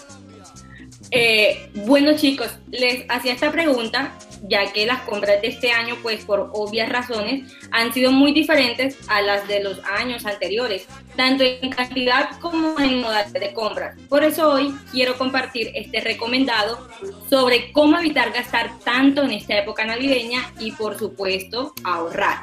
[1.11, 4.17] Eh, bueno chicos, les hacía esta pregunta
[4.47, 8.97] ya que las compras de este año, pues por obvias razones, han sido muy diferentes
[9.07, 13.97] a las de los años anteriores, tanto en cantidad como en modalidad de compras.
[14.09, 16.87] Por eso hoy quiero compartir este recomendado
[17.29, 22.37] sobre cómo evitar gastar tanto en esta época navideña y por supuesto ahorrar.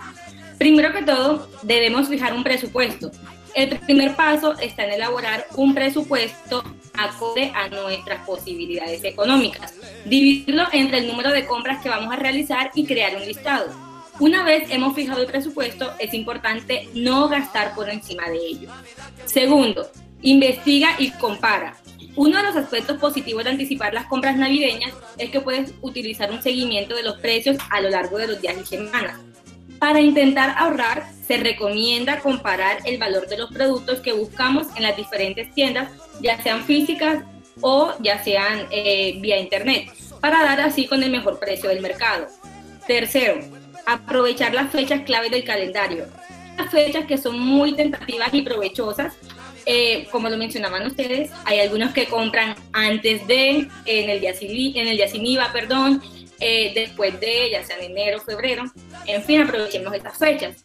[0.58, 3.10] Primero que todo, debemos fijar un presupuesto.
[3.58, 6.62] El primer paso está en elaborar un presupuesto
[6.96, 9.74] acorde a nuestras posibilidades económicas,
[10.04, 13.66] dividirlo entre el número de compras que vamos a realizar y crear un listado.
[14.20, 18.70] Una vez hemos fijado el presupuesto, es importante no gastar por encima de ello.
[19.24, 19.90] Segundo,
[20.22, 21.74] investiga y compara.
[22.14, 26.40] Uno de los aspectos positivos de anticipar las compras navideñas es que puedes utilizar un
[26.40, 29.18] seguimiento de los precios a lo largo de los días y semanas.
[29.78, 34.96] Para intentar ahorrar, se recomienda comparar el valor de los productos que buscamos en las
[34.96, 35.90] diferentes tiendas,
[36.20, 37.22] ya sean físicas
[37.60, 39.90] o ya sean eh, vía internet,
[40.20, 42.26] para dar así con el mejor precio del mercado.
[42.86, 43.40] Tercero,
[43.86, 46.06] aprovechar las fechas clave del calendario.
[46.56, 49.14] Las fechas que son muy tentativas y provechosas,
[49.64, 54.88] eh, como lo mencionaban ustedes, hay algunos que compran antes de, en el día en
[54.88, 56.02] el día sin IVA, perdón,
[56.40, 58.64] eh, después de, ya sea en enero, febrero,
[59.06, 60.56] en fin, aprovechemos estas fechas.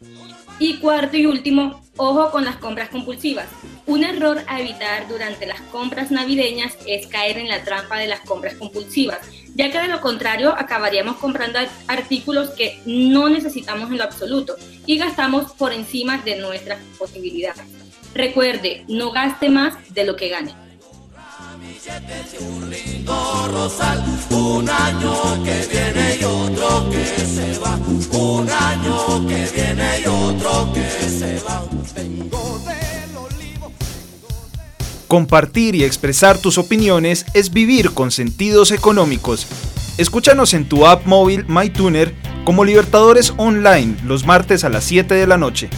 [0.60, 3.48] Y cuarto y último, ojo con las compras compulsivas.
[3.88, 8.22] Un error a evitar durante las compras navideñas es caer en la trampa de las
[8.22, 9.20] compras compulsivas,
[9.56, 14.56] ya que de lo contrario acabaríamos comprando artículos que no necesitamos en lo absoluto
[14.86, 17.66] y gastamos por encima de nuestras posibilidades.
[18.14, 20.63] Recuerde, no gaste más de lo que gane
[24.30, 27.78] un año que viene y otro que se va,
[28.18, 31.64] un año que viene y otro que se va.
[35.08, 39.46] Compartir y expresar tus opiniones es vivir con sentidos económicos.
[39.98, 42.16] Escúchanos en tu app móvil MyTuner
[42.46, 45.70] como Libertadores Online los martes a las 7 de la noche.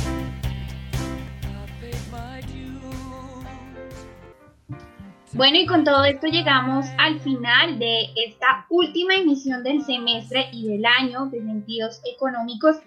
[5.36, 10.66] Bueno, y con todo esto llegamos al final de esta última emisión del semestre y
[10.66, 12.78] del año de sentidos económicos,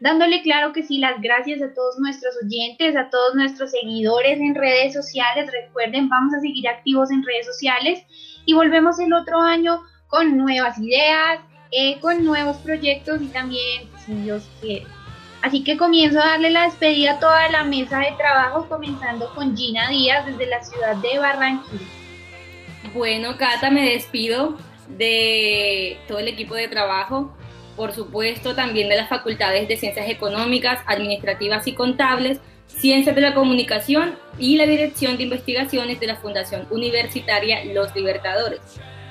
[0.00, 4.54] dándole claro que sí las gracias a todos nuestros oyentes, a todos nuestros seguidores en
[4.54, 5.50] redes sociales.
[5.52, 8.02] Recuerden, vamos a seguir activos en redes sociales
[8.46, 11.40] y volvemos el otro año con nuevas ideas,
[11.72, 14.86] eh, con nuevos proyectos y también, si Dios quiere.
[15.42, 19.54] Así que comienzo a darle la despedida a toda la mesa de trabajo, comenzando con
[19.54, 21.97] Gina Díaz desde la ciudad de Barranquilla.
[22.94, 24.56] Bueno, Cata, me despido
[24.88, 27.34] de todo el equipo de trabajo,
[27.76, 33.34] por supuesto también de las facultades de Ciencias Económicas, Administrativas y Contables, Ciencias de la
[33.34, 38.60] Comunicación y la Dirección de Investigaciones de la Fundación Universitaria Los Libertadores.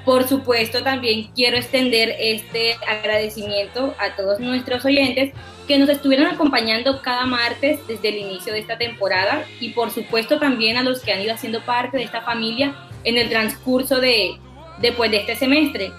[0.05, 5.33] Por supuesto, también quiero extender este agradecimiento a todos nuestros oyentes
[5.67, 10.39] que nos estuvieron acompañando cada martes desde el inicio de esta temporada y por supuesto
[10.39, 14.37] también a los que han ido haciendo parte de esta familia en el transcurso de,
[14.81, 15.91] después de este semestre,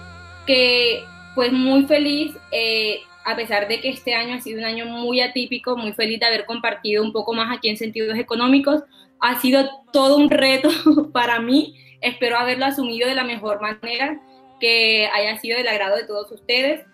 [0.45, 1.03] que
[1.35, 5.21] pues muy feliz, eh, a pesar de que este año ha sido un año muy
[5.21, 8.83] atípico, muy feliz de haber compartido un poco más aquí en sentidos económicos,
[9.19, 10.69] ha sido todo un reto
[11.13, 14.19] para mí, espero haberlo asumido de la mejor manera,
[14.59, 16.85] que haya sido del agrado de todos ustedes.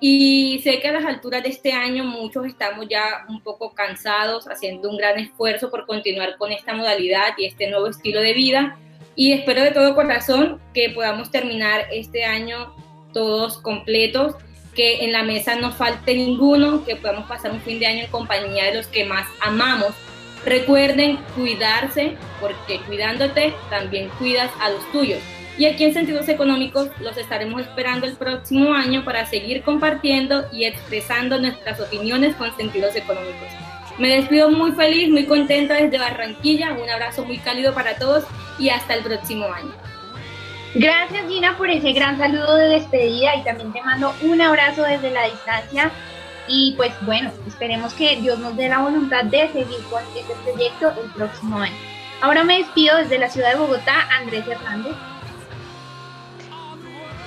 [0.00, 4.46] Y sé que a las alturas de este año muchos estamos ya un poco cansados,
[4.48, 8.78] haciendo un gran esfuerzo por continuar con esta modalidad y este nuevo estilo de vida
[9.16, 12.74] y espero de todo corazón que podamos terminar este año
[13.12, 14.34] todos completos,
[14.74, 18.10] que en la mesa no falte ninguno, que podamos pasar un fin de año en
[18.10, 19.94] compañía de los que más amamos.
[20.44, 25.20] Recuerden cuidarse, porque cuidándote también cuidas a los tuyos.
[25.56, 30.64] Y aquí en Sentidos Económicos los estaremos esperando el próximo año para seguir compartiendo y
[30.64, 33.63] expresando nuestras opiniones con sentidos económicos.
[33.98, 36.72] Me despido muy feliz, muy contenta desde Barranquilla.
[36.72, 38.24] Un abrazo muy cálido para todos
[38.58, 39.72] y hasta el próximo año.
[40.74, 45.12] Gracias Gina por ese gran saludo de despedida y también te mando un abrazo desde
[45.12, 45.92] la distancia
[46.48, 50.92] y pues bueno, esperemos que Dios nos dé la voluntad de seguir con este proyecto
[51.00, 51.76] el próximo año.
[52.20, 54.94] Ahora me despido desde la ciudad de Bogotá, Andrés Hernández.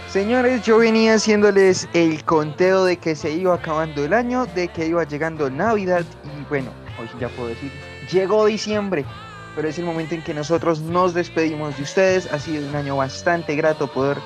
[0.09, 4.87] Señores, yo venía haciéndoles el conteo de que se iba acabando el año, de que
[4.87, 7.71] iba llegando Navidad y bueno, hoy ya puedo decir,
[8.11, 9.05] llegó diciembre
[9.57, 12.31] pero es el momento en que nosotros nos despedimos de ustedes.
[12.31, 14.19] Ha sido un año bastante grato poder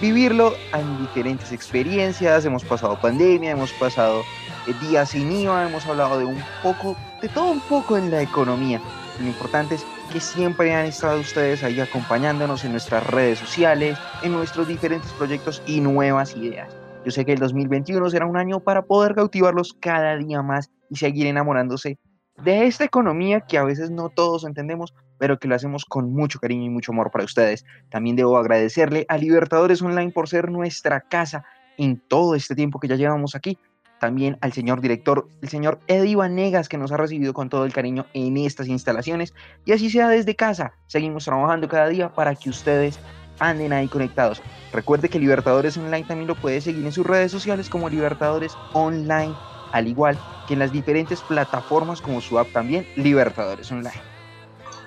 [0.00, 2.46] vivirlo en diferentes experiencias.
[2.46, 4.22] Hemos pasado pandemia, hemos pasado
[4.66, 8.22] eh, días sin IVA, hemos hablado de un poco, de todo un poco en la
[8.22, 8.80] economía.
[9.20, 14.32] Lo importante es que siempre han estado ustedes ahí acompañándonos en nuestras redes sociales, en
[14.32, 16.74] nuestros diferentes proyectos y nuevas ideas.
[17.04, 20.96] Yo sé que el 2021 será un año para poder cautivarlos cada día más y
[20.96, 21.98] seguir enamorándose
[22.42, 26.38] de esta economía que a veces no todos entendemos, pero que lo hacemos con mucho
[26.38, 27.66] cariño y mucho amor para ustedes.
[27.90, 31.44] También debo agradecerle a Libertadores Online por ser nuestra casa
[31.76, 33.58] en todo este tiempo que ya llevamos aquí.
[34.00, 37.72] También al señor director, el señor Eddie Vanegas, que nos ha recibido con todo el
[37.72, 39.34] cariño en estas instalaciones.
[39.66, 42.98] Y así sea desde casa, seguimos trabajando cada día para que ustedes
[43.40, 44.42] anden ahí conectados.
[44.72, 49.34] Recuerde que Libertadores Online también lo puede seguir en sus redes sociales como Libertadores Online,
[49.72, 50.18] al igual
[50.48, 54.00] que en las diferentes plataformas como su app también, Libertadores Online.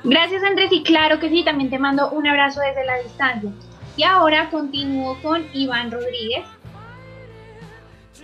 [0.03, 3.51] Gracias Andrés y claro que sí, también te mando un abrazo desde la distancia.
[3.95, 6.45] Y ahora continúo con Iván Rodríguez.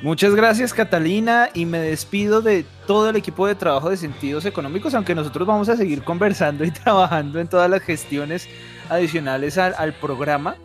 [0.02, 4.94] Muchas gracias Catalina y me despido de todo el equipo de trabajo de Sentidos Económicos,
[4.94, 8.48] aunque nosotros vamos a seguir conversando y trabajando en todas las gestiones
[8.88, 10.56] adicionales al, programa,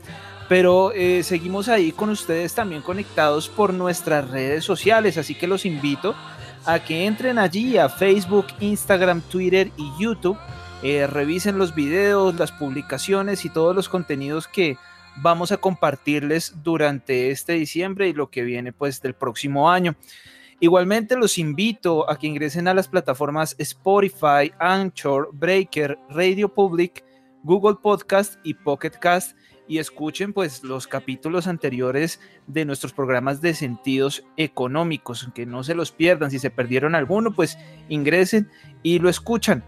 [0.49, 5.67] pero eh, seguimos ahí con ustedes también conectados por nuestras redes sociales, así que los
[5.67, 6.15] invito
[6.65, 10.39] a que entren allí a Facebook, Instagram, Twitter y YouTube
[10.85, 14.77] eh, revisen los videos, las publicaciones y todos los contenidos que
[15.17, 19.97] vamos a compartirles durante este diciembre y lo que viene pues del próximo año.
[20.61, 27.05] Igualmente los invito a que ingresen a las plataformas Spotify, Anchor, Breaker, Radio Public,
[27.43, 29.37] Google Podcast y Pocket Cast
[29.67, 35.75] y escuchen pues los capítulos anteriores de nuestros programas de sentidos económicos, que no se
[35.75, 37.59] los pierdan, si se perdieron alguno pues
[37.89, 38.51] ingresen
[38.83, 39.65] y lo escuchan.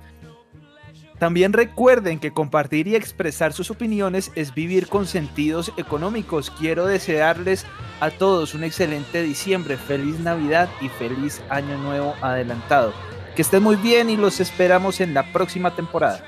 [1.18, 6.50] También recuerden que compartir y expresar sus opiniones es vivir con sentidos económicos.
[6.50, 7.64] Quiero desearles
[8.00, 12.92] a todos un excelente diciembre, feliz Navidad y feliz Año Nuevo adelantado.
[13.34, 16.22] Que estén muy bien y los esperamos en la próxima temporada.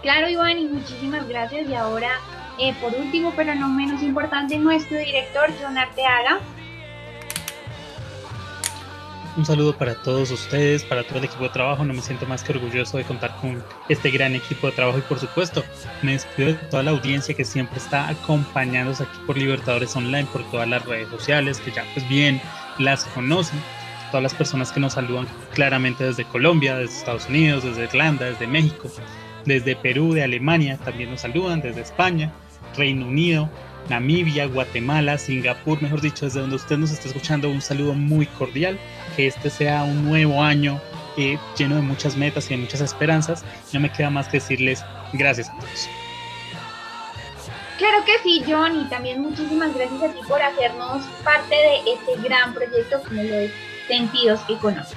[0.00, 1.68] Claro, Iván, y muchísimas gracias.
[1.68, 2.12] Y ahora,
[2.58, 6.40] eh, por último, pero no menos importante, nuestro director, John Arteaga
[9.36, 11.84] un saludo para todos ustedes, para todo el equipo de trabajo.
[11.84, 15.02] No me siento más que orgulloso de contar con este gran equipo de trabajo y
[15.02, 15.64] por supuesto
[16.02, 20.48] me despido de toda la audiencia que siempre está acompañándonos aquí por Libertadores Online, por
[20.50, 22.40] todas las redes sociales que ya pues bien
[22.78, 23.60] las conocen.
[24.10, 28.46] Todas las personas que nos saludan claramente desde Colombia, desde Estados Unidos, desde Irlanda, desde
[28.46, 28.88] México,
[29.44, 32.32] desde Perú, de Alemania, también nos saludan, desde España,
[32.76, 33.50] Reino Unido,
[33.88, 38.78] Namibia, Guatemala, Singapur, mejor dicho, desde donde usted nos está escuchando, un saludo muy cordial.
[39.16, 40.80] Que este sea un nuevo año
[41.16, 43.44] eh, lleno de muchas metas y de muchas esperanzas.
[43.72, 45.88] No me queda más que decirles gracias a todos.
[47.78, 52.28] Claro que sí, John, y también muchísimas gracias a ti por hacernos parte de este
[52.28, 53.52] gran proyecto como lo es
[53.88, 54.96] Sentidos Económicos.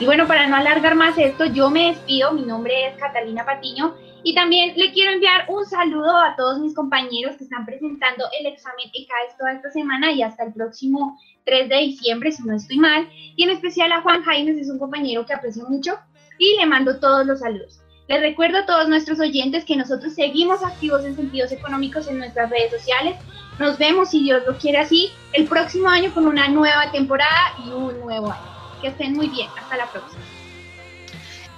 [0.00, 2.32] Y bueno, para no alargar más esto, yo me despido.
[2.32, 3.94] Mi nombre es Catalina Patiño
[4.24, 8.46] y también le quiero enviar un saludo a todos mis compañeros que están presentando el
[8.46, 12.78] examen ECAES toda esta semana y hasta el próximo 3 de diciembre, si no estoy
[12.78, 13.08] mal.
[13.36, 15.98] Y en especial a Juan Jaimes, es un compañero que aprecio mucho
[16.38, 17.80] y le mando todos los saludos.
[18.08, 22.50] Les recuerdo a todos nuestros oyentes que nosotros seguimos activos en sentidos económicos en nuestras
[22.50, 23.16] redes sociales.
[23.58, 27.70] Nos vemos, si Dios lo quiere así, el próximo año con una nueva temporada y
[27.70, 28.42] un nuevo año.
[28.82, 29.48] Que estén muy bien.
[29.58, 30.22] Hasta la próxima.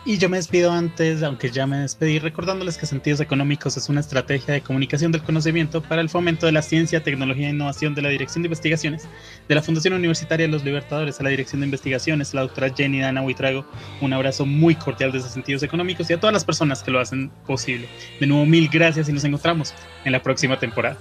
[0.09, 3.99] Y yo me despido antes, aunque ya me despedí, recordándoles que Sentidos Económicos es una
[3.99, 8.03] estrategia de comunicación del conocimiento para el fomento de la ciencia, tecnología e innovación de
[8.03, 9.09] la Dirección de Investigaciones
[9.49, 13.21] de la Fundación Universitaria los Libertadores a la Dirección de Investigaciones, la doctora Jenny Dana
[13.21, 13.67] Huitrago.
[14.01, 17.33] Un abrazo muy cordial desde Sentidos Económicos y a todas las personas que lo hacen
[17.45, 17.89] posible.
[18.21, 19.75] De nuevo, mil gracias y nos encontramos
[20.05, 20.97] en la próxima temporada.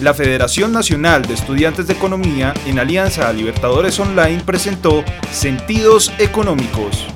[0.00, 7.06] La Federación Nacional de Estudiantes de Economía, en alianza a Libertadores Online, presentó Sentidos Económicos.